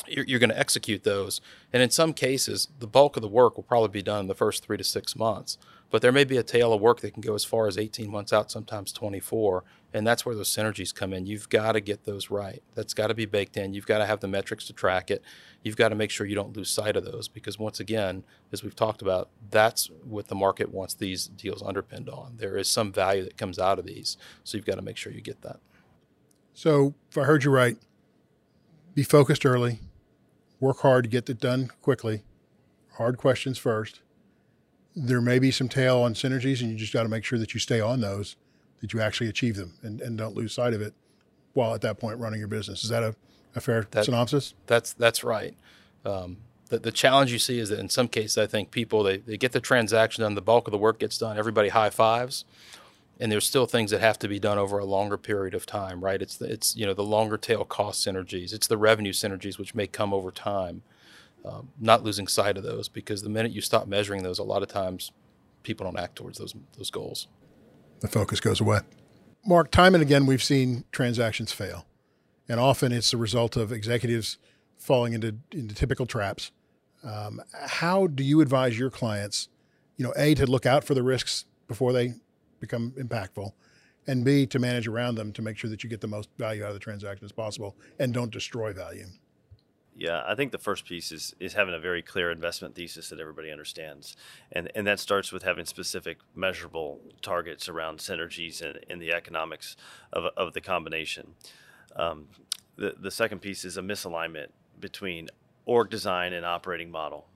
you're, 0.07 0.25
you're 0.25 0.39
going 0.39 0.49
to 0.49 0.59
execute 0.59 1.03
those. 1.03 1.41
And 1.71 1.81
in 1.81 1.89
some 1.89 2.13
cases, 2.13 2.67
the 2.79 2.87
bulk 2.87 3.15
of 3.15 3.21
the 3.21 3.27
work 3.27 3.55
will 3.55 3.63
probably 3.63 3.89
be 3.89 4.01
done 4.01 4.21
in 4.21 4.27
the 4.27 4.35
first 4.35 4.63
three 4.63 4.77
to 4.77 4.83
six 4.83 5.15
months. 5.15 5.57
But 5.89 6.01
there 6.01 6.13
may 6.13 6.23
be 6.23 6.37
a 6.37 6.43
tail 6.43 6.71
of 6.71 6.79
work 6.79 7.01
that 7.01 7.13
can 7.13 7.21
go 7.21 7.35
as 7.35 7.43
far 7.43 7.67
as 7.67 7.77
18 7.77 8.09
months 8.09 8.31
out, 8.31 8.49
sometimes 8.49 8.93
24. 8.93 9.65
And 9.93 10.07
that's 10.07 10.25
where 10.25 10.33
those 10.33 10.49
synergies 10.49 10.95
come 10.95 11.11
in. 11.11 11.25
You've 11.25 11.49
got 11.49 11.73
to 11.73 11.81
get 11.81 12.05
those 12.05 12.31
right. 12.31 12.63
That's 12.75 12.93
got 12.93 13.07
to 13.07 13.13
be 13.13 13.25
baked 13.25 13.57
in. 13.57 13.73
You've 13.73 13.85
got 13.85 13.97
to 13.97 14.05
have 14.05 14.21
the 14.21 14.27
metrics 14.29 14.65
to 14.67 14.73
track 14.73 15.11
it. 15.11 15.21
You've 15.63 15.75
got 15.75 15.89
to 15.89 15.95
make 15.95 16.09
sure 16.09 16.25
you 16.25 16.35
don't 16.35 16.55
lose 16.55 16.69
sight 16.69 16.95
of 16.95 17.03
those 17.03 17.27
because, 17.27 17.59
once 17.59 17.81
again, 17.81 18.23
as 18.53 18.63
we've 18.63 18.75
talked 18.75 19.01
about, 19.01 19.29
that's 19.49 19.91
what 20.05 20.29
the 20.29 20.35
market 20.35 20.71
wants 20.71 20.93
these 20.93 21.27
deals 21.27 21.61
underpinned 21.61 22.07
on. 22.07 22.37
There 22.37 22.55
is 22.57 22.69
some 22.69 22.93
value 22.93 23.25
that 23.25 23.37
comes 23.37 23.59
out 23.59 23.77
of 23.77 23.85
these. 23.85 24.17
So 24.45 24.57
you've 24.57 24.65
got 24.65 24.75
to 24.75 24.81
make 24.81 24.95
sure 24.95 25.11
you 25.11 25.21
get 25.21 25.41
that. 25.41 25.59
So, 26.53 26.93
if 27.09 27.17
I 27.17 27.23
heard 27.23 27.43
you 27.43 27.51
right, 27.51 27.77
be 28.93 29.03
focused 29.03 29.45
early, 29.45 29.79
work 30.59 30.79
hard 30.79 31.05
to 31.05 31.09
get 31.09 31.29
it 31.29 31.39
done 31.39 31.71
quickly. 31.81 32.23
Hard 32.93 33.17
questions 33.17 33.57
first. 33.57 34.01
There 34.95 35.21
may 35.21 35.39
be 35.39 35.51
some 35.51 35.69
tail 35.69 35.99
on 35.99 36.13
synergies, 36.13 36.61
and 36.61 36.69
you 36.69 36.75
just 36.75 36.93
got 36.93 37.03
to 37.03 37.09
make 37.09 37.23
sure 37.23 37.39
that 37.39 37.53
you 37.53 37.59
stay 37.59 37.79
on 37.79 38.01
those, 38.01 38.35
that 38.81 38.93
you 38.93 38.99
actually 38.99 39.29
achieve 39.29 39.55
them, 39.55 39.73
and, 39.81 40.01
and 40.01 40.17
don't 40.17 40.35
lose 40.35 40.53
sight 40.53 40.73
of 40.73 40.81
it 40.81 40.93
while 41.53 41.73
at 41.73 41.81
that 41.81 41.99
point 41.99 42.19
running 42.19 42.39
your 42.39 42.47
business. 42.47 42.83
Is 42.83 42.89
that 42.89 43.03
a, 43.03 43.15
a 43.55 43.61
fair 43.61 43.87
that, 43.91 44.05
synopsis? 44.05 44.53
That's 44.67 44.93
that's 44.93 45.23
right. 45.23 45.55
Um, 46.05 46.37
the, 46.67 46.79
the 46.79 46.91
challenge 46.91 47.31
you 47.31 47.39
see 47.39 47.59
is 47.59 47.69
that 47.69 47.79
in 47.79 47.89
some 47.89 48.07
cases, 48.07 48.37
I 48.37 48.47
think 48.47 48.71
people 48.71 49.03
they, 49.03 49.17
they 49.17 49.37
get 49.37 49.51
the 49.51 49.59
transaction 49.61 50.23
done, 50.23 50.35
the 50.35 50.41
bulk 50.41 50.67
of 50.67 50.71
the 50.71 50.77
work 50.77 50.99
gets 50.99 51.17
done, 51.17 51.37
everybody 51.37 51.69
high 51.69 51.89
fives, 51.89 52.45
and 53.21 53.31
there's 53.31 53.45
still 53.45 53.67
things 53.67 53.91
that 53.91 54.01
have 54.01 54.17
to 54.19 54.27
be 54.27 54.39
done 54.39 54.57
over 54.57 54.79
a 54.79 54.85
longer 54.85 55.15
period 55.15 55.53
of 55.53 55.67
time, 55.67 56.03
right? 56.03 56.21
It's 56.21 56.35
the, 56.37 56.51
it's 56.51 56.75
you 56.75 56.87
know 56.87 56.95
the 56.95 57.03
longer 57.03 57.37
tail 57.37 57.63
cost 57.63 58.05
synergies, 58.05 58.51
it's 58.51 58.67
the 58.67 58.77
revenue 58.77 59.13
synergies 59.13 59.59
which 59.59 59.75
may 59.75 59.87
come 59.87 60.11
over 60.11 60.31
time. 60.31 60.81
Um, 61.45 61.69
not 61.79 62.03
losing 62.03 62.27
sight 62.27 62.57
of 62.57 62.63
those 62.63 62.87
because 62.87 63.23
the 63.23 63.29
minute 63.29 63.51
you 63.51 63.61
stop 63.61 63.87
measuring 63.87 64.21
those, 64.21 64.37
a 64.37 64.43
lot 64.43 64.61
of 64.61 64.67
times 64.67 65.11
people 65.63 65.85
don't 65.85 65.97
act 65.97 66.15
towards 66.15 66.39
those 66.39 66.55
those 66.77 66.89
goals. 66.89 67.27
The 67.99 68.07
focus 68.07 68.39
goes 68.39 68.59
away. 68.59 68.79
Mark, 69.45 69.69
time 69.69 69.93
and 69.93 70.01
again 70.01 70.25
we've 70.25 70.43
seen 70.43 70.83
transactions 70.91 71.51
fail, 71.51 71.85
and 72.49 72.59
often 72.59 72.91
it's 72.91 73.11
the 73.11 73.17
result 73.17 73.55
of 73.55 73.71
executives 73.71 74.39
falling 74.77 75.13
into 75.13 75.35
into 75.51 75.75
typical 75.75 76.07
traps. 76.07 76.51
Um, 77.03 77.41
how 77.53 78.07
do 78.07 78.23
you 78.23 78.41
advise 78.41 78.77
your 78.77 78.89
clients, 78.89 79.47
you 79.97 80.05
know, 80.05 80.13
a 80.15 80.33
to 80.35 80.47
look 80.47 80.65
out 80.65 80.83
for 80.83 80.95
the 80.95 81.03
risks 81.03 81.45
before 81.67 81.93
they 81.93 82.15
become 82.61 82.91
impactful, 82.91 83.51
and 84.07 84.23
B, 84.23 84.45
to 84.47 84.59
manage 84.59 84.87
around 84.87 85.15
them 85.15 85.33
to 85.33 85.41
make 85.41 85.57
sure 85.57 85.69
that 85.69 85.83
you 85.83 85.89
get 85.89 85.99
the 85.99 86.07
most 86.07 86.29
value 86.37 86.63
out 86.63 86.69
of 86.69 86.75
the 86.75 86.79
transaction 86.79 87.25
as 87.25 87.31
possible 87.31 87.75
and 87.99 88.13
don't 88.13 88.31
destroy 88.31 88.71
value. 88.71 89.07
Yeah, 89.95 90.23
I 90.25 90.35
think 90.35 90.51
the 90.51 90.57
first 90.57 90.85
piece 90.85 91.11
is 91.11 91.35
is 91.39 91.53
having 91.53 91.73
a 91.73 91.79
very 91.79 92.01
clear 92.01 92.31
investment 92.31 92.75
thesis 92.75 93.09
that 93.09 93.19
everybody 93.19 93.51
understands, 93.51 94.15
and 94.51 94.71
and 94.73 94.87
that 94.87 94.99
starts 94.99 95.31
with 95.31 95.43
having 95.43 95.65
specific, 95.65 96.17
measurable 96.33 97.01
targets 97.21 97.67
around 97.67 97.99
synergies 97.99 98.61
and, 98.61 98.79
and 98.89 99.01
the 99.01 99.11
economics 99.11 99.75
of 100.13 100.23
of 100.37 100.53
the 100.53 100.61
combination. 100.61 101.35
Um, 101.95 102.27
the 102.77 102.95
the 102.97 103.11
second 103.11 103.39
piece 103.39 103.65
is 103.65 103.77
a 103.77 103.81
misalignment 103.81 104.47
between 104.79 105.27
org 105.65 105.89
design 105.89 106.33
and 106.33 106.45
operating 106.45 106.89
model. 106.89 107.27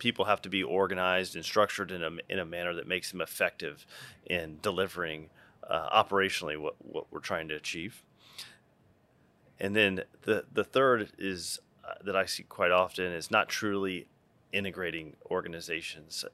People 0.00 0.24
have 0.24 0.42
to 0.42 0.48
be 0.48 0.64
organized 0.64 1.36
and 1.36 1.44
structured 1.44 1.92
in 1.92 2.02
a, 2.02 2.10
in 2.28 2.40
a 2.40 2.44
manner 2.44 2.74
that 2.74 2.88
makes 2.88 3.12
them 3.12 3.20
effective 3.20 3.86
in 4.26 4.58
delivering 4.62 5.30
uh, 5.68 6.02
operationally 6.02 6.60
what, 6.60 6.74
what 6.78 7.06
we're 7.12 7.20
trying 7.20 7.46
to 7.46 7.54
achieve. 7.54 8.02
And 9.60 9.76
then 9.76 10.02
the, 10.22 10.44
the 10.52 10.64
third 10.64 11.12
is 11.18 11.60
uh, 11.84 11.94
that 12.02 12.16
I 12.16 12.24
see 12.24 12.42
quite 12.42 12.72
often 12.72 13.12
is 13.12 13.30
not 13.30 13.48
truly 13.48 14.06
integrating 14.52 15.16
organizations. 15.30 16.24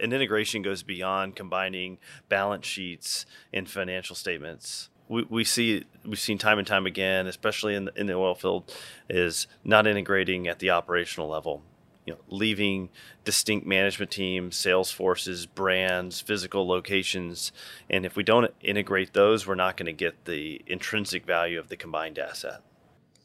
And 0.00 0.12
integration 0.12 0.62
goes 0.62 0.82
beyond 0.82 1.36
combining 1.36 1.98
balance 2.28 2.66
sheets 2.66 3.26
and 3.52 3.68
financial 3.68 4.14
statements. 4.14 4.88
We, 5.08 5.24
we 5.28 5.44
see 5.44 5.84
we've 6.04 6.18
seen 6.18 6.38
time 6.38 6.58
and 6.58 6.66
time 6.66 6.86
again, 6.86 7.26
especially 7.26 7.74
in 7.74 7.86
the, 7.86 8.00
in 8.00 8.06
the 8.06 8.14
oil 8.14 8.34
field, 8.34 8.72
is 9.08 9.46
not 9.64 9.86
integrating 9.86 10.48
at 10.48 10.58
the 10.58 10.70
operational 10.70 11.28
level. 11.28 11.62
You 12.06 12.14
know, 12.14 12.20
leaving 12.28 12.88
distinct 13.24 13.66
management 13.66 14.12
teams, 14.12 14.56
sales 14.56 14.92
forces, 14.92 15.44
brands, 15.44 16.20
physical 16.20 16.66
locations, 16.66 17.52
and 17.90 18.06
if 18.06 18.16
we 18.16 18.22
don't 18.22 18.54
integrate 18.60 19.12
those, 19.12 19.46
we're 19.46 19.56
not 19.56 19.76
going 19.76 19.86
to 19.86 19.92
get 19.92 20.24
the 20.24 20.62
intrinsic 20.66 21.26
value 21.26 21.58
of 21.58 21.68
the 21.68 21.76
combined 21.76 22.18
asset. 22.18 22.62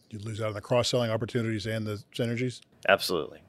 You 0.09 0.19
lose 0.19 0.41
out 0.41 0.47
on 0.47 0.53
the 0.55 0.61
cross 0.61 0.89
selling 0.89 1.11
opportunities 1.11 1.65
and 1.67 1.85
the 1.85 2.03
synergies. 2.13 2.59
Absolutely. 2.89 3.41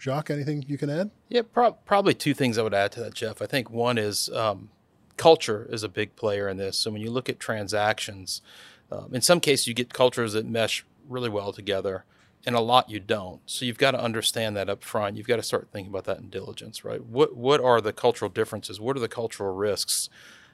Jacques, 0.00 0.30
anything 0.30 0.64
you 0.66 0.76
can 0.76 0.90
add? 0.90 1.12
Yeah, 1.28 1.42
pro- 1.42 1.72
probably 1.72 2.12
two 2.12 2.34
things 2.34 2.58
I 2.58 2.62
would 2.62 2.74
add 2.74 2.90
to 2.92 3.00
that, 3.00 3.14
Geoff. 3.14 3.40
I 3.40 3.46
think 3.46 3.70
one 3.70 3.98
is 3.98 4.28
um, 4.30 4.70
culture 5.16 5.68
is 5.70 5.84
a 5.84 5.88
big 5.88 6.16
player 6.16 6.48
in 6.48 6.56
this. 6.56 6.76
So 6.76 6.90
when 6.90 7.00
you 7.00 7.10
look 7.12 7.28
at 7.28 7.38
transactions, 7.38 8.42
um, 8.90 9.14
in 9.14 9.22
some 9.22 9.38
cases 9.38 9.68
you 9.68 9.74
get 9.74 9.94
cultures 9.94 10.32
that 10.32 10.44
mesh 10.44 10.84
really 11.08 11.28
well 11.28 11.52
together. 11.52 12.04
In 12.44 12.54
a 12.54 12.60
lot 12.60 12.90
you 12.90 12.98
don't. 12.98 13.40
So 13.46 13.64
you've 13.64 13.78
got 13.78 13.92
to 13.92 14.02
understand 14.02 14.56
that 14.56 14.68
up 14.68 14.82
front. 14.82 15.16
You've 15.16 15.28
got 15.28 15.36
to 15.36 15.44
start 15.44 15.68
thinking 15.72 15.92
about 15.92 16.04
that 16.04 16.18
in 16.18 16.28
diligence, 16.28 16.84
right? 16.84 17.04
What 17.04 17.36
what 17.36 17.60
are 17.60 17.80
the 17.80 17.92
cultural 17.92 18.28
differences? 18.28 18.80
What 18.80 18.96
are 18.96 19.00
the 19.00 19.08
cultural 19.08 19.54
risks? 19.54 20.10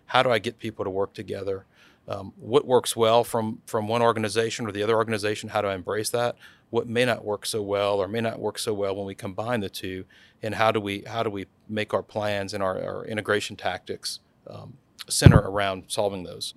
How 0.07 0.23
do 0.23 0.30
I 0.30 0.38
get 0.38 0.59
people 0.59 0.85
to 0.85 0.90
work 0.90 1.14
together? 1.14 1.64
Um, 2.07 2.33
what 2.37 2.66
works 2.66 2.95
well 2.97 3.25
from 3.25 3.62
from 3.66 3.88
one 3.88 4.02
organization 4.02 4.66
or 4.66 4.73
the 4.73 4.83
other 4.83 4.97
organization? 4.97 5.50
How 5.50 5.62
do 5.62 5.68
I 5.68 5.75
embrace 5.75 6.11
that? 6.11 6.37
What 6.71 6.87
may 6.87 7.07
not 7.07 7.25
work 7.25 7.47
so 7.47 7.62
well 7.62 7.99
or 8.00 8.09
may 8.09 8.21
not 8.21 8.38
work 8.38 8.59
so 8.59 8.75
well 8.75 8.95
when 8.95 9.07
we 9.07 9.14
combine 9.14 9.61
the 9.61 9.71
two, 9.71 10.04
and 10.42 10.54
how 10.54 10.71
do 10.73 10.80
we 10.80 11.04
how 11.07 11.23
do 11.23 11.30
we 11.30 11.47
make 11.68 11.95
our 11.95 12.02
plans 12.02 12.52
and 12.52 12.62
our, 12.62 12.83
our 12.83 13.04
integration 13.07 13.57
tactics 13.57 14.21
um, 14.47 14.75
center 15.09 15.38
around 15.38 15.85
solving 15.88 16.25
those? 16.25 16.52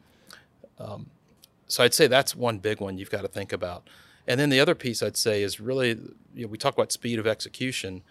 Um, 0.80 1.10
so 1.68 1.84
I'd 1.84 1.94
say 1.94 2.08
that's 2.08 2.36
one 2.36 2.60
big 2.60 2.82
one 2.82 2.98
you've 2.98 3.12
got 3.12 3.22
to 3.22 3.30
think 3.30 3.54
about. 3.54 3.88
And 4.28 4.40
then 4.40 4.50
the 4.50 4.60
other 4.60 4.76
piece 4.76 5.02
I'd 5.02 5.18
say 5.18 5.44
is 5.44 5.60
really, 5.60 5.90
you 6.34 6.46
know, 6.46 6.48
we 6.48 6.58
talk 6.58 6.74
about 6.74 6.92
speed 6.92 7.20
of 7.20 7.28
execution, 7.28 8.04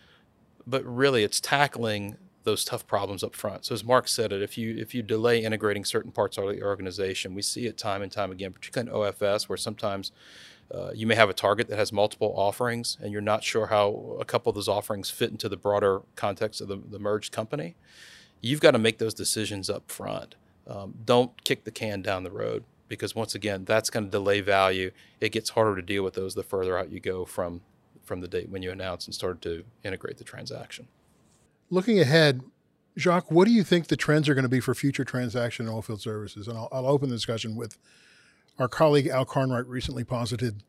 but 0.67 0.85
really 0.85 1.25
it's 1.25 1.41
tackling 1.41 2.17
those 2.45 2.65
tough 2.65 2.87
problems 2.87 3.23
up 3.23 3.35
front. 3.35 3.67
So 3.67 3.75
as 3.75 3.85
Mark 3.85 4.09
said 4.09 4.33
it, 4.33 4.43
if 4.43 4.57
you 4.57 4.77
if 4.77 4.95
you 4.95 5.03
delay 5.03 5.45
integrating 5.45 5.85
certain 5.85 6.11
parts 6.11 6.39
of 6.39 6.49
the 6.49 6.63
organization, 6.63 7.35
we 7.35 7.43
see 7.43 7.67
it 7.67 7.77
time 7.77 8.03
and 8.03 8.11
time 8.11 8.33
again, 8.33 8.53
particularly 8.53 8.91
in 8.91 9.13
OFS, 9.13 9.49
where 9.49 9.59
sometimes 9.59 10.11
uh, 10.75 10.91
you 10.95 11.07
may 11.07 11.15
have 11.15 11.29
a 11.29 11.35
target 11.35 11.69
that 11.69 11.79
has 11.79 11.93
multiple 11.93 12.33
offerings, 12.37 12.97
and 13.03 13.13
you're 13.13 13.21
not 13.21 13.45
sure 13.45 13.67
how 13.67 14.17
a 14.21 14.25
couple 14.25 14.51
of 14.51 14.55
those 14.55 14.69
offerings 14.69 15.11
fit 15.11 15.31
into 15.31 15.49
the 15.49 15.57
broader 15.57 16.03
context 16.17 16.61
of 16.61 16.69
the, 16.69 16.77
the 16.77 16.99
merged 16.99 17.33
company. 17.33 17.75
You've 18.41 18.61
got 18.61 18.71
to 18.71 18.79
make 18.79 18.99
those 18.99 19.13
decisions 19.13 19.69
up 19.69 19.91
front. 19.91 20.37
Um, 20.67 20.95
don't 21.05 21.43
kick 21.45 21.65
the 21.65 21.71
can 21.71 22.01
down 22.01 22.23
the 22.23 22.31
road 22.31 22.65
because 22.91 23.15
once 23.15 23.37
again, 23.37 23.65
that's 23.65 23.89
going 23.89 24.05
to 24.05 24.11
delay 24.11 24.41
value. 24.41 24.91
It 25.21 25.31
gets 25.31 25.51
harder 25.51 25.77
to 25.77 25.83
deal 25.83 26.03
with 26.03 26.15
those 26.15 26.35
the 26.35 26.43
further 26.43 26.77
out 26.77 26.91
you 26.91 27.01
go 27.01 27.25
from 27.25 27.63
from 28.05 28.21
the 28.21 28.29
date 28.29 28.51
when 28.51 28.61
you 28.61 28.73
announce 28.73 29.07
and 29.07 29.15
start 29.15 29.41
to 29.41 29.65
integrate 29.85 30.19
the 30.19 30.25
transaction. 30.25 30.89
Looking 31.71 32.01
ahead, 32.01 32.43
Jacques, 32.99 33.31
what 33.31 33.47
do 33.47 33.53
you 33.53 33.63
think 33.63 33.87
the 33.87 33.97
trends 33.97 34.29
are 34.29 34.35
going 34.35 34.43
to 34.43 34.49
be 34.49 34.59
for 34.59 34.75
future 34.75 35.05
transaction 35.05 35.69
in 35.69 35.73
oilfield 35.73 36.01
services? 36.01 36.49
And 36.49 36.59
I'll, 36.59 36.69
I'll 36.73 36.87
open 36.87 37.09
the 37.09 37.15
discussion 37.15 37.55
with 37.55 37.79
our 38.59 38.67
colleague 38.67 39.07
Al 39.07 39.25
Carnwright 39.25 39.69
recently 39.69 40.03
posited 40.03 40.65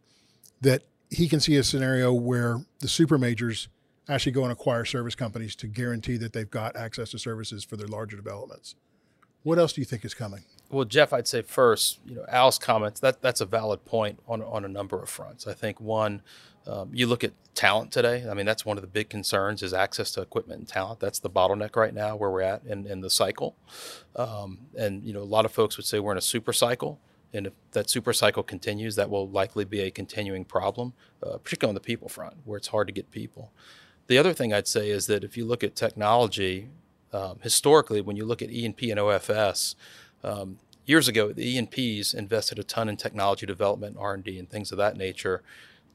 that 0.62 0.84
he 1.10 1.28
can 1.28 1.40
see 1.40 1.56
a 1.56 1.64
scenario 1.64 2.14
where 2.14 2.64
the 2.80 2.88
super 2.88 3.18
majors 3.18 3.68
actually 4.08 4.34
go 4.34 4.44
and 4.44 4.52
acquire 4.52 4.86
service 4.86 5.16
companies 5.16 5.56
to 5.56 5.68
guarantee 5.68 6.18
that 6.18 6.34
they've 6.34 6.52
got 6.52 6.76
access 6.76 7.10
to 7.10 7.18
services 7.18 7.64
for 7.64 7.78
their 7.78 7.88
larger 7.88 8.16
developments. 8.16 8.76
What 9.44 9.58
else 9.58 9.74
do 9.74 9.82
you 9.82 9.86
think 9.86 10.06
is 10.06 10.14
coming? 10.14 10.44
Well, 10.70 10.86
Geoff, 10.86 11.12
I'd 11.12 11.28
say 11.28 11.42
first, 11.42 12.00
you 12.06 12.16
know, 12.16 12.26
Al's 12.30 12.58
comments 12.58 13.00
that 13.02 13.22
that's 13.22 13.42
a 13.42 13.46
valid 13.46 13.84
point 13.84 14.20
on 14.28 14.42
on 14.42 14.64
a 14.64 14.70
number 14.70 15.02
of 15.02 15.10
fronts. 15.10 15.46
I 15.46 15.54
think 15.54 15.82
one, 15.82 16.22
um, 16.66 16.92
you 16.94 17.08
look 17.08 17.24
at 17.24 17.34
talent 17.56 17.92
today. 17.92 18.26
I 18.30 18.34
mean, 18.34 18.46
that's 18.46 18.66
one 18.66 18.78
of 18.78 18.82
the 18.82 18.88
big 18.88 19.10
concerns 19.10 19.64
is 19.64 19.74
access 19.74 20.12
to 20.12 20.22
equipment 20.22 20.60
and 20.60 20.68
talent. 20.68 21.00
That's 21.00 21.20
the 21.20 21.30
bottleneck 21.30 21.76
right 21.76 21.94
now 21.94 22.16
where 22.16 22.30
we're 22.30 22.42
at 22.42 22.64
in, 22.64 22.88
in 22.88 23.02
the 23.02 23.10
cycle. 23.10 23.56
Um, 24.16 24.60
and 24.78 25.04
you 25.04 25.12
know, 25.14 25.22
a 25.22 25.24
lot 25.24 25.44
of 25.44 25.52
folks 25.52 25.76
would 25.76 25.86
say 25.86 26.00
we're 26.00 26.14
in 26.14 26.18
a 26.18 26.22
super 26.22 26.54
cycle. 26.54 27.00
And 27.34 27.48
if 27.48 27.54
that 27.72 27.90
super 27.90 28.14
cycle 28.14 28.44
continues, 28.44 28.96
that 28.96 29.10
will 29.10 29.28
likely 29.28 29.64
be 29.64 29.82
a 29.82 29.92
continuing 29.92 30.44
problem, 30.44 30.94
uh, 31.24 31.38
particularly 31.38 31.72
on 31.72 31.76
the 31.76 31.82
people 31.82 32.10
front, 32.10 32.36
where 32.44 32.58
it's 32.58 32.68
hard 32.68 32.88
to 32.88 32.94
get 32.94 33.10
people. 33.10 33.52
The 34.08 34.18
other 34.18 34.34
thing 34.34 34.54
I'd 34.54 34.68
say 34.68 34.90
is 34.90 35.08
that 35.08 35.24
if 35.24 35.38
you 35.38 35.46
look 35.46 35.64
at 35.64 35.76
technology, 35.76 36.70
um, 37.14 37.40
historically, 37.42 38.02
when 38.02 38.16
you 38.16 38.26
look 38.26 38.42
at 38.42 38.50
E&P 38.50 38.92
and 38.92 39.00
OFS, 39.00 39.76
um, 40.24 40.60
years 40.86 41.08
ago, 41.08 41.32
the 41.32 41.58
E&Ps 41.58 42.14
invested 42.14 42.60
a 42.60 42.64
ton 42.64 42.90
in 42.90 42.98
technology 42.98 43.46
development, 43.46 43.98
R&D, 44.00 44.38
and 44.38 44.50
things 44.50 44.72
of 44.72 44.78
that 44.78 44.98
nature. 44.98 45.42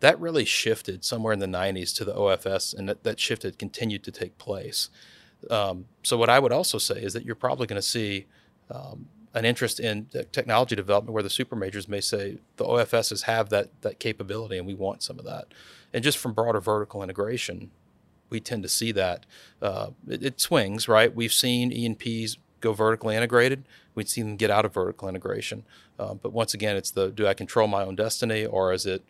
That 0.01 0.21
really 0.21 0.45
shifted 0.45 1.05
somewhere 1.05 1.33
in 1.33 1.39
the 1.39 1.47
90s 1.47 1.95
to 1.97 2.05
the 2.05 2.15
OFS, 2.15 2.75
and 2.77 2.89
that, 2.89 3.03
that 3.05 3.19
shifted 3.19 3.59
continued 3.59 4.05
to 4.05 4.11
take 4.11 4.37
place. 4.39 4.91
Um, 5.51 5.87
so 6.03 6.17
what 6.17 6.31
I 6.31 6.39
would 6.39 6.53
also 6.53 6.79
say 6.79 7.01
is 7.01 7.13
that 7.13 7.25
you're 7.25 7.35
probably 7.35 7.67
going 7.67 7.81
to 7.81 7.87
see 7.87 8.27
um, 8.71 9.07
an 9.35 9.45
interest 9.45 9.79
in 9.81 10.07
technology 10.33 10.75
development 10.75 11.13
where 11.13 11.23
the 11.23 11.31
super 11.31 11.57
majors 11.57 11.89
may 11.89 12.01
say 12.01 12.39
the 12.57 12.65
OFSs 12.65 13.25
have 13.25 13.51
that 13.51 13.69
that 13.83 13.99
capability 13.99 14.57
and 14.57 14.67
we 14.67 14.75
want 14.75 15.03
some 15.03 15.19
of 15.19 15.27
that. 15.27 15.49
And 15.93 16.03
just 16.03 16.19
from 16.19 16.33
broader 16.33 16.61
vertical 16.61 17.03
integration, 17.03 17.71
we 18.31 18.41
tend 18.41 18.63
to 18.63 18.69
see 18.69 18.93
that 18.93 19.27
uh, 19.63 19.91
it, 20.09 20.23
it, 20.25 20.41
swings, 20.41 20.89
right? 20.89 21.15
We've 21.15 21.33
seen 21.33 21.73
E&Ps 21.73 22.39
go 22.61 22.73
vertically 22.73 23.17
integrated. 23.17 23.65
We've 23.95 24.09
seen 24.09 24.27
them 24.27 24.37
get 24.37 24.51
out 24.51 24.65
of 24.65 24.75
vertical 24.75 25.09
integration. 25.09 25.65
Uh, 25.99 26.15
but 26.15 26.33
once 26.33 26.55
again, 26.55 26.77
it's 26.77 26.91
the 26.91 27.11
do 27.11 27.27
I 27.27 27.35
control 27.35 27.69
my 27.69 27.83
own 27.83 27.97
destiny 27.97 28.45
or 28.45 28.73
is 28.73 28.87
it 28.87 29.05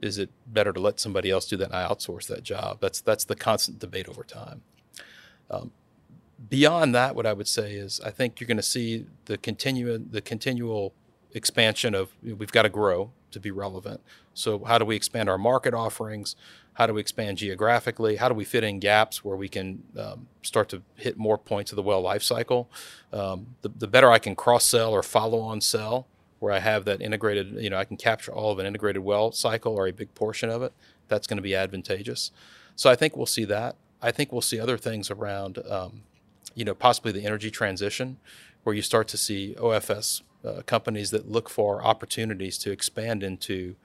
is 0.00 0.18
it 0.18 0.30
better 0.46 0.72
to 0.72 0.80
let 0.80 1.00
somebody 1.00 1.30
else 1.30 1.46
do 1.46 1.56
that 1.56 1.66
and 1.66 1.74
I 1.74 1.88
outsource 1.88 2.26
that 2.28 2.42
job? 2.42 2.78
That's 2.80 3.00
that's 3.00 3.24
the 3.24 3.34
constant 3.34 3.78
debate 3.78 4.08
over 4.08 4.22
time. 4.22 4.62
Um, 5.50 5.72
beyond 6.48 6.94
that, 6.94 7.16
what 7.16 7.26
I 7.26 7.32
would 7.32 7.48
say 7.48 7.74
is 7.74 8.00
I 8.04 8.10
think 8.10 8.40
you're 8.40 8.46
going 8.46 8.58
to 8.58 8.62
see 8.62 9.06
the 9.24 9.38
continue 9.38 9.98
the 9.98 10.20
continual 10.20 10.94
expansion 11.32 11.94
of 11.94 12.10
we've 12.22 12.52
got 12.52 12.62
to 12.62 12.68
grow 12.68 13.10
to 13.30 13.40
be 13.40 13.50
relevant. 13.50 14.00
So 14.34 14.64
how 14.64 14.78
do 14.78 14.84
we 14.84 14.96
expand 14.96 15.28
our 15.28 15.38
market 15.38 15.74
offerings? 15.74 16.36
How 16.74 16.86
do 16.86 16.94
we 16.94 17.00
expand 17.00 17.38
geographically? 17.38 18.16
How 18.16 18.28
do 18.28 18.34
we 18.34 18.44
fit 18.44 18.62
in 18.62 18.78
gaps 18.78 19.24
where 19.24 19.36
we 19.36 19.48
can 19.48 19.82
um, 19.98 20.28
start 20.42 20.68
to 20.68 20.82
hit 20.94 21.16
more 21.16 21.36
points 21.36 21.72
of 21.72 21.76
the 21.76 21.82
well 21.82 22.00
life 22.00 22.22
cycle? 22.22 22.70
Um, 23.12 23.56
the, 23.62 23.68
the 23.68 23.88
better 23.88 24.10
I 24.10 24.18
can 24.18 24.36
cross 24.36 24.64
sell 24.64 24.92
or 24.92 25.02
follow 25.02 25.40
on 25.40 25.60
sell, 25.60 26.06
where 26.38 26.52
I 26.52 26.60
have 26.60 26.84
that 26.84 27.00
integrated, 27.00 27.54
you 27.54 27.68
know, 27.68 27.78
I 27.78 27.84
can 27.84 27.96
capture 27.96 28.32
all 28.32 28.52
of 28.52 28.58
an 28.60 28.66
integrated 28.66 29.02
well 29.02 29.32
cycle 29.32 29.74
or 29.74 29.88
a 29.88 29.92
big 29.92 30.14
portion 30.14 30.50
of 30.50 30.62
it. 30.62 30.72
That's 31.08 31.26
going 31.26 31.38
to 31.38 31.42
be 31.42 31.54
advantageous. 31.54 32.30
So 32.76 32.88
I 32.88 32.94
think 32.94 33.16
we'll 33.16 33.26
see 33.26 33.44
that. 33.46 33.74
I 34.00 34.12
think 34.12 34.30
we'll 34.30 34.40
see 34.40 34.60
other 34.60 34.78
things 34.78 35.10
around, 35.10 35.58
um, 35.68 36.02
you 36.54 36.64
know, 36.64 36.74
possibly 36.74 37.10
the 37.10 37.24
energy 37.24 37.50
transition, 37.50 38.18
where 38.62 38.74
you 38.74 38.82
start 38.82 39.08
to 39.08 39.16
see 39.16 39.56
OFS 39.58 40.22
uh, 40.44 40.62
companies 40.66 41.10
that 41.10 41.30
look 41.30 41.48
for 41.48 41.84
opportunities 41.84 42.58
to 42.58 42.70
expand 42.70 43.22
into 43.22 43.76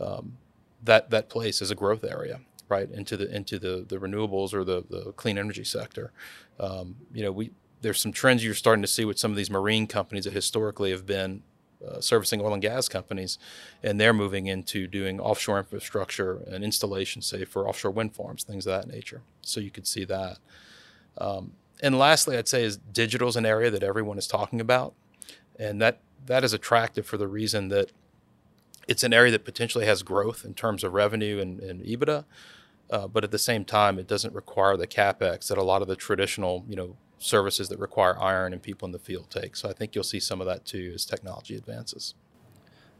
um, 0.00 0.38
that 0.82 1.10
that 1.10 1.28
place 1.28 1.60
as 1.60 1.70
a 1.70 1.74
growth 1.74 2.04
area, 2.04 2.40
right 2.68 2.90
into 2.90 3.16
the 3.16 3.34
into 3.34 3.58
the 3.58 3.84
the 3.88 3.98
renewables 3.98 4.54
or 4.54 4.64
the 4.64 4.84
the 4.88 5.12
clean 5.12 5.38
energy 5.38 5.64
sector. 5.64 6.12
Um, 6.60 6.96
you 7.12 7.22
know, 7.22 7.32
we 7.32 7.50
there's 7.80 8.00
some 8.00 8.12
trends 8.12 8.44
you're 8.44 8.54
starting 8.54 8.82
to 8.82 8.88
see 8.88 9.04
with 9.04 9.18
some 9.18 9.30
of 9.30 9.36
these 9.36 9.50
marine 9.50 9.86
companies 9.86 10.24
that 10.24 10.32
historically 10.32 10.90
have 10.90 11.06
been 11.06 11.42
uh, 11.86 12.00
servicing 12.00 12.40
oil 12.40 12.52
and 12.52 12.62
gas 12.62 12.88
companies, 12.88 13.38
and 13.82 14.00
they're 14.00 14.12
moving 14.12 14.46
into 14.46 14.86
doing 14.86 15.20
offshore 15.20 15.58
infrastructure 15.58 16.42
and 16.48 16.64
installation, 16.64 17.22
say 17.22 17.44
for 17.44 17.68
offshore 17.68 17.92
wind 17.92 18.14
farms, 18.14 18.42
things 18.42 18.66
of 18.66 18.80
that 18.80 18.92
nature. 18.92 19.22
So 19.42 19.60
you 19.60 19.70
could 19.70 19.86
see 19.86 20.04
that. 20.04 20.38
Um, 21.18 21.52
and 21.80 21.96
lastly, 21.96 22.36
I'd 22.36 22.48
say 22.48 22.64
is 22.64 22.76
digital 22.76 23.28
is 23.28 23.36
an 23.36 23.46
area 23.46 23.70
that 23.70 23.82
everyone 23.82 24.18
is 24.18 24.26
talking 24.26 24.60
about, 24.60 24.94
and 25.58 25.80
that 25.80 26.00
that 26.26 26.44
is 26.44 26.52
attractive 26.52 27.06
for 27.06 27.16
the 27.16 27.28
reason 27.28 27.68
that 27.68 27.90
it's 28.86 29.02
an 29.02 29.12
area 29.12 29.30
that 29.32 29.44
potentially 29.44 29.86
has 29.86 30.02
growth 30.02 30.44
in 30.44 30.54
terms 30.54 30.82
of 30.82 30.94
revenue 30.94 31.38
and, 31.40 31.60
and 31.60 31.82
EBITDA, 31.84 32.24
uh, 32.90 33.06
but 33.06 33.22
at 33.22 33.30
the 33.30 33.38
same 33.38 33.64
time, 33.64 33.98
it 33.98 34.06
doesn't 34.06 34.34
require 34.34 34.76
the 34.76 34.86
capex 34.86 35.48
that 35.48 35.58
a 35.58 35.62
lot 35.62 35.82
of 35.82 35.88
the 35.88 35.96
traditional, 35.96 36.64
you 36.66 36.74
know, 36.74 36.96
services 37.18 37.68
that 37.68 37.78
require 37.78 38.18
iron 38.20 38.52
and 38.52 38.62
people 38.62 38.86
in 38.86 38.92
the 38.92 38.98
field 38.98 39.28
take. 39.28 39.56
So 39.56 39.68
I 39.68 39.72
think 39.72 39.94
you'll 39.94 40.04
see 40.04 40.20
some 40.20 40.40
of 40.40 40.46
that 40.46 40.64
too 40.64 40.92
as 40.94 41.04
technology 41.04 41.56
advances. 41.56 42.14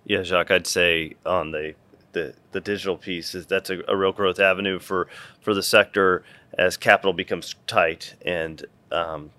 Yeah, 0.04 0.22
Jacques, 0.22 0.50
I'd 0.50 0.66
say 0.66 1.14
on 1.24 1.52
the 1.52 1.74
the 2.12 2.34
the 2.52 2.60
digital 2.60 2.96
piece 2.96 3.34
is 3.34 3.46
that's 3.46 3.70
a, 3.70 3.80
a 3.86 3.96
real 3.96 4.12
growth 4.12 4.40
avenue 4.40 4.78
for 4.78 5.08
for 5.40 5.54
the 5.54 5.62
sector 5.62 6.24
as 6.54 6.76
capital 6.76 7.12
becomes 7.12 7.54
tight 7.66 8.14
and 8.24 8.64
um, 8.90 9.30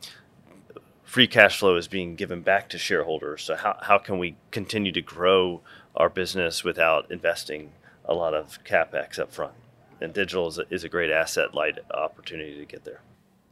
free 1.10 1.28
cash 1.28 1.58
flow 1.58 1.76
is 1.76 1.88
being 1.88 2.16
given 2.16 2.42
back 2.42 2.70
to 2.70 2.78
shareholders. 2.78 3.42
So 3.42 3.56
how 3.56 3.78
how 3.82 3.98
can 3.98 4.20
we 4.20 4.36
continue 4.52 4.92
to 4.92 5.02
grow 5.02 5.62
our 5.96 6.08
business 6.08 6.64
without 6.64 7.12
investing 7.12 7.72
a 8.06 8.14
lot 8.14 8.36
of 8.36 8.64
capex 8.64 9.18
up 9.18 9.34
front? 9.34 9.56
And 10.00 10.14
digital 10.14 10.48
is 10.48 10.60
a, 10.60 10.66
is 10.70 10.84
a 10.84 10.90
great 10.90 11.10
asset 11.10 11.56
light 11.56 11.80
opportunity 11.92 12.56
to 12.58 12.66
get 12.66 12.86
there. 12.86 13.02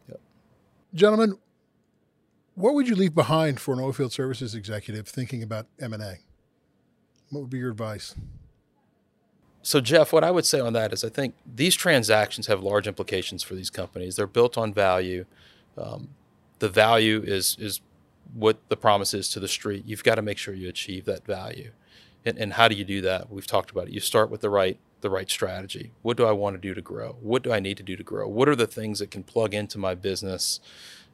Yep. 0.07 0.19
Gentlemen, 0.93 1.39
what 2.53 2.75
would 2.75 2.87
you 2.87 2.95
leave 2.95 3.15
behind 3.15 3.59
for 3.59 3.73
an 3.73 3.79
oilfield 3.79 4.11
services 4.11 4.53
executive 4.53 5.07
thinking 5.07 5.41
about 5.41 5.65
M&A? 5.79 6.19
What 7.31 7.41
would 7.41 7.49
be 7.49 7.57
your 7.57 7.71
advice? 7.71 8.15
So, 9.61 9.81
Geoff, 9.81 10.13
what 10.13 10.23
I 10.23 10.31
would 10.31 10.45
say 10.45 10.59
on 10.59 10.73
that 10.73 10.93
is 10.93 11.03
I 11.03 11.09
think 11.09 11.35
these 11.45 11.75
transactions 11.75 12.47
have 12.47 12.63
large 12.63 12.87
implications 12.87 13.43
for 13.43 13.55
these 13.55 13.69
companies. 13.69 14.15
They're 14.15 14.27
built 14.27 14.57
on 14.57 14.73
value. 14.73 15.25
Um, 15.77 16.09
the 16.59 16.69
value 16.69 17.23
is 17.25 17.57
is 17.59 17.81
what 18.33 18.57
the 18.69 18.77
promise 18.77 19.13
is 19.13 19.29
to 19.29 19.39
the 19.39 19.47
street. 19.47 19.83
You've 19.85 20.03
got 20.03 20.15
to 20.15 20.21
make 20.21 20.37
sure 20.37 20.53
you 20.53 20.69
achieve 20.69 21.05
that 21.05 21.25
value. 21.25 21.71
And, 22.25 22.37
and 22.37 22.53
how 22.53 22.67
do 22.67 22.75
you 22.75 22.83
do 22.83 23.01
that? 23.01 23.29
We've 23.29 23.47
talked 23.47 23.71
about 23.71 23.87
it. 23.87 23.93
You 23.93 23.99
start 23.99 24.29
with 24.29 24.41
the 24.41 24.49
right 24.49 24.77
the 25.01 25.09
right 25.09 25.29
strategy. 25.29 25.91
What 26.01 26.17
do 26.17 26.25
I 26.25 26.31
want 26.31 26.55
to 26.55 26.61
do 26.61 26.73
to 26.73 26.81
grow? 26.81 27.17
What 27.21 27.43
do 27.43 27.53
I 27.53 27.59
need 27.59 27.77
to 27.77 27.83
do 27.83 27.95
to 27.95 28.03
grow? 28.03 28.27
What 28.27 28.49
are 28.49 28.55
the 28.55 28.67
things 28.67 28.99
that 28.99 29.11
can 29.11 29.23
plug 29.23 29.53
into 29.53 29.77
my 29.77 29.93
business 29.95 30.59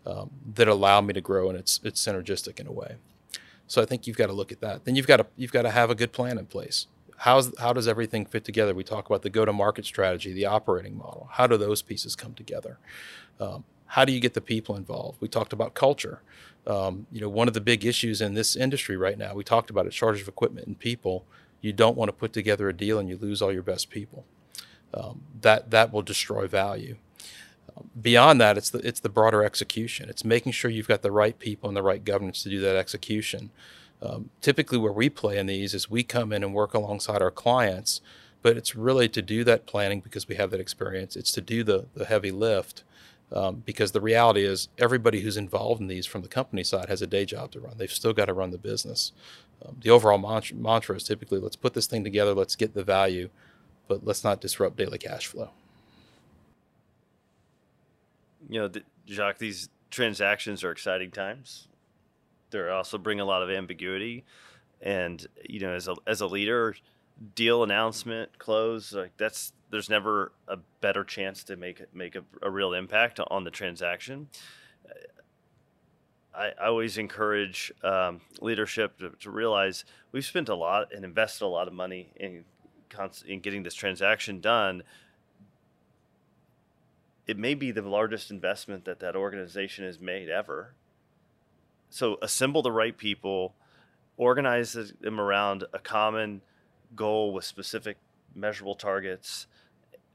um, 0.06 0.32
that 0.56 0.68
allow 0.68 1.02
me 1.02 1.14
to 1.14 1.22
grow 1.22 1.50
and 1.50 1.58
it's 1.58 1.80
it's 1.84 2.06
synergistic 2.06 2.60
in 2.60 2.68
a 2.68 2.72
way? 2.72 2.96
So 3.68 3.82
I 3.82 3.86
think 3.86 4.08
you've 4.08 4.18
got 4.18 4.28
to 4.28 4.34
look 4.34 4.52
at 4.52 4.62
that. 4.62 4.86
Then 4.86 4.96
you've 4.96 5.08
got 5.08 5.18
to 5.18 5.26
you've 5.36 5.52
got 5.52 5.64
to 5.64 5.72
have 5.72 5.90
a 5.90 5.96
good 5.96 6.12
plan 6.12 6.38
in 6.38 6.46
place. 6.46 6.88
How's 7.18 7.58
how 7.60 7.74
does 7.74 7.88
everything 7.88 8.26
fit 8.26 8.44
together? 8.44 8.74
We 8.74 8.84
talk 8.84 9.06
about 9.06 9.22
the 9.22 9.30
go-to-market 9.30 9.86
strategy, 9.86 10.34
the 10.34 10.46
operating 10.46 10.98
model. 10.98 11.30
How 11.34 11.48
do 11.48 11.58
those 11.58 11.82
pieces 11.82 12.16
come 12.16 12.34
together? 12.34 12.80
Um, 13.40 13.64
how 13.94 14.04
do 14.06 14.12
you 14.12 14.20
get 14.20 14.34
the 14.34 14.42
people 14.42 14.76
involved? 14.76 15.22
We 15.22 15.28
talked 15.28 15.54
about 15.54 15.76
culture. 15.76 16.20
Um, 16.66 17.06
you 17.12 17.22
know, 17.22 17.30
one 17.30 17.48
of 17.48 17.54
the 17.54 17.62
big 17.62 17.86
issues 17.86 18.22
in 18.22 18.34
this 18.34 18.56
industry 18.56 18.98
right 18.98 19.20
now, 19.20 19.36
we 19.36 19.44
talked 19.44 19.70
about 19.70 19.86
it, 19.86 19.92
charge 19.92 20.20
of 20.20 20.28
equipment 20.28 20.66
and 20.66 20.80
people. 20.80 21.26
You 21.62 21.74
don't 21.74 21.96
want 21.96 22.10
to 22.10 22.14
put 22.14 22.34
together 22.34 22.68
a 22.68 22.74
deal 22.74 22.98
and 22.98 23.08
you 23.08 23.18
lose 23.18 23.40
all 23.40 23.54
your 23.54 23.62
best 23.62 23.92
people. 23.92 24.26
Um, 24.96 25.22
that 25.42 25.70
that 25.70 25.94
will 25.94 26.02
destroy 26.02 26.48
value. 26.48 26.98
Beyond 28.02 28.42
that, 28.42 28.58
it's 28.58 28.72
the 28.72 28.80
it's 28.80 29.00
the 29.00 29.10
broader 29.10 29.44
execution. 29.44 30.10
It's 30.10 30.26
making 30.26 30.54
sure 30.54 30.72
you've 30.72 30.88
got 30.88 31.04
the 31.04 31.12
right 31.12 31.38
people 31.38 31.70
and 31.70 31.78
the 31.78 31.84
right 31.84 32.04
governance 32.04 32.42
to 32.44 32.50
do 32.50 32.60
that 32.62 32.76
execution. 32.76 33.52
Um, 34.02 34.32
typically, 34.42 34.80
where 34.80 34.92
we 34.92 35.08
play 35.08 35.38
in 35.38 35.46
these 35.46 35.76
is 35.76 35.88
we 35.88 36.02
come 36.02 36.34
in 36.34 36.44
and 36.44 36.52
work 36.52 36.74
alongside 36.74 37.22
our 37.22 37.32
clients, 37.32 38.02
but 38.42 38.58
it's 38.58 38.76
really 38.76 39.08
to 39.10 39.22
do 39.22 39.44
that 39.44 39.68
planning 39.68 40.02
because 40.02 40.28
we 40.28 40.34
have 40.36 40.50
that 40.50 40.60
experience. 40.60 41.16
It's 41.16 41.32
to 41.34 41.42
do 41.42 41.64
the 41.64 41.86
the 41.94 42.06
heavy 42.06 42.32
lift. 42.32 42.84
Um, 43.34 43.64
because 43.66 43.94
the 43.94 44.02
reality 44.02 44.44
is 44.44 44.70
everybody 44.78 45.22
who's 45.22 45.38
involved 45.38 45.82
in 45.82 45.88
these 45.88 46.06
from 46.06 46.22
the 46.22 46.28
company 46.28 46.64
side 46.64 46.88
has 46.88 47.02
a 47.02 47.08
day 47.08 47.26
job 47.26 47.52
to 47.52 47.60
run. 47.60 47.74
They've 47.78 47.92
still 47.92 48.14
got 48.14 48.26
to 48.26 48.34
run 48.34 48.52
the 48.52 48.60
business. 48.60 49.12
Um, 49.66 49.78
the 49.82 49.90
overall 49.90 50.20
mantra, 50.20 50.56
mantra 50.56 50.96
is 50.96 51.04
typically 51.04 51.40
let's 51.40 51.56
put 51.56 51.74
this 51.74 51.88
thing 51.88 52.04
together, 52.04 52.36
let's 52.36 52.56
get 52.56 52.76
the 52.76 52.84
value, 52.84 53.30
but 53.88 54.06
let's 54.06 54.24
not 54.24 54.40
disrupt 54.40 54.78
daily 54.78 55.00
cash 55.00 55.26
flow. 55.26 55.50
You 58.50 58.62
know, 58.62 58.70
Jacques, 59.08 59.40
these 59.40 59.70
transactions 59.90 60.64
are 60.64 60.72
exciting 60.72 61.10
times. 61.10 61.68
They 62.52 62.70
also 62.70 63.00
bring 63.00 63.20
a 63.20 63.26
lot 63.26 63.42
of 63.42 63.50
ambiguity, 63.50 64.26
and 64.80 65.26
you 65.50 65.60
know, 65.60 65.74
as 65.74 65.88
a 65.88 65.96
as 66.06 66.22
a 66.22 66.28
leader, 66.28 66.76
deal 67.36 67.64
announcement, 67.64 68.38
close, 68.38 68.94
like 68.94 69.16
that's 69.18 69.54
there's 69.70 69.90
never 69.90 70.32
a 70.48 70.58
better 70.82 71.04
chance 71.04 71.44
to 71.46 71.56
make 71.56 71.82
make 71.94 72.16
a, 72.16 72.24
a 72.42 72.50
real 72.50 72.74
impact 72.74 73.20
on 73.28 73.44
the 73.44 73.52
transaction. 73.52 74.28
I, 76.36 76.52
I 76.60 76.66
always 76.68 76.98
encourage 76.98 77.72
um, 77.84 78.22
leadership 78.42 78.98
to, 79.00 79.12
to, 79.22 79.30
realize 79.30 79.86
we've 80.12 80.26
spent 80.26 80.50
a 80.50 80.56
lot 80.56 80.94
and 80.94 81.06
invested 81.06 81.46
a 81.46 81.48
lot 81.48 81.68
of 81.68 81.74
money 81.74 82.10
in 82.16 82.46
in 83.26 83.40
getting 83.40 83.64
this 83.64 83.74
transaction 83.74 84.40
done. 84.40 84.84
It 87.26 87.38
may 87.38 87.54
be 87.54 87.72
the 87.72 87.82
largest 87.82 88.30
investment 88.30 88.86
that 88.86 89.00
that 89.00 89.16
organization 89.16 89.86
has 89.86 90.00
made 90.00 90.30
ever. 90.30 90.76
So 91.90 92.18
assemble 92.22 92.62
the 92.62 92.72
right 92.72 92.96
people, 92.98 93.56
organize 94.18 94.74
them 94.74 95.20
around 95.20 95.64
a 95.74 95.80
common 95.80 96.42
goal 96.96 97.34
with 97.34 97.46
specific 97.46 97.98
measurable 98.36 98.76
targets, 98.76 99.48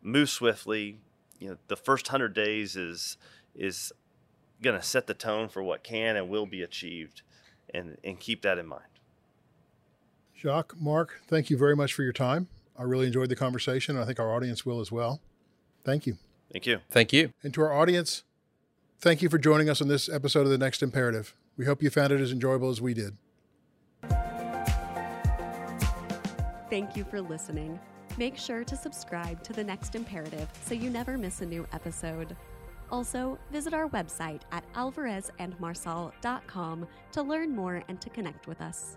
move 0.03 0.31
swiftly. 0.31 1.01
You 1.38 1.51
know, 1.51 1.57
the 1.69 1.77
first 1.77 2.09
hundred 2.09 2.35
days 2.35 2.77
is 2.77 3.17
is 3.55 3.93
going 4.62 4.77
to 4.77 4.83
set 4.83 5.07
the 5.07 5.14
tone 5.14 5.49
for 5.49 5.62
what 5.62 5.85
can 5.85 6.17
and 6.17 6.29
will 6.29 6.47
be 6.47 6.62
achieved, 6.62 7.23
and 7.73 7.97
and 8.03 8.19
keep 8.19 8.43
that 8.43 8.59
in 8.59 8.67
mind. 8.67 8.83
Jacques, 10.37 10.75
Mark, 10.81 11.21
thank 11.27 11.51
you 11.51 11.57
very 11.57 11.75
much 11.75 11.93
for 11.93 12.03
your 12.03 12.12
time. 12.12 12.49
I 12.79 12.85
really 12.85 13.07
enjoyed 13.07 13.29
the 13.29 13.37
conversation. 13.37 13.97
I 13.97 14.05
think 14.05 14.21
our 14.21 14.33
audience 14.33 14.64
will 14.64 14.81
as 14.81 14.93
well. 14.93 15.21
Thank 15.85 16.07
you. 16.07 16.17
Thank 16.53 16.67
you. 16.67 16.79
Thank 16.91 17.12
you. 17.12 17.33
And 17.43 17.53
to 17.55 17.62
our 17.62 17.73
audience, 17.73 18.23
thank 19.01 19.21
you 19.21 19.29
for 19.29 19.38
joining 19.38 19.69
us 19.69 19.83
on 19.83 19.88
this 19.88 20.09
episode 20.09 20.43
of 20.43 20.51
The 20.51 20.59
Next 20.59 20.83
Imperative. 20.83 21.35
We 21.57 21.64
hope 21.64 21.83
you 21.83 21.91
found 21.91 22.12
it 22.12 22.21
as 22.21 22.31
enjoyable 22.31 22.71
as 22.71 22.81
we 22.81 22.95
did. 22.95 23.17
Thank 26.71 26.97
you 26.97 27.05
for 27.05 27.21
listening. 27.21 27.79
Make 28.19 28.37
sure 28.37 28.65
to 28.65 28.77
subscribe 28.77 29.43
to 29.45 29.53
The 29.53 29.65
Next 29.65 29.95
Imperative 29.95 30.49
so 30.65 30.75
you 30.75 30.91
never 30.91 31.17
miss 31.17 31.41
a 31.41 31.47
new 31.47 31.67
episode. 31.73 32.37
Also, 32.91 33.39
visit 33.51 33.75
our 33.75 33.89
website 33.89 34.43
at 34.53 34.65
alvarezandmarsal.com 34.75 36.87
to 37.13 37.23
learn 37.23 37.55
more 37.55 37.83
and 37.89 38.01
to 38.01 38.11
connect 38.11 38.47
with 38.47 38.61
us. 38.61 38.97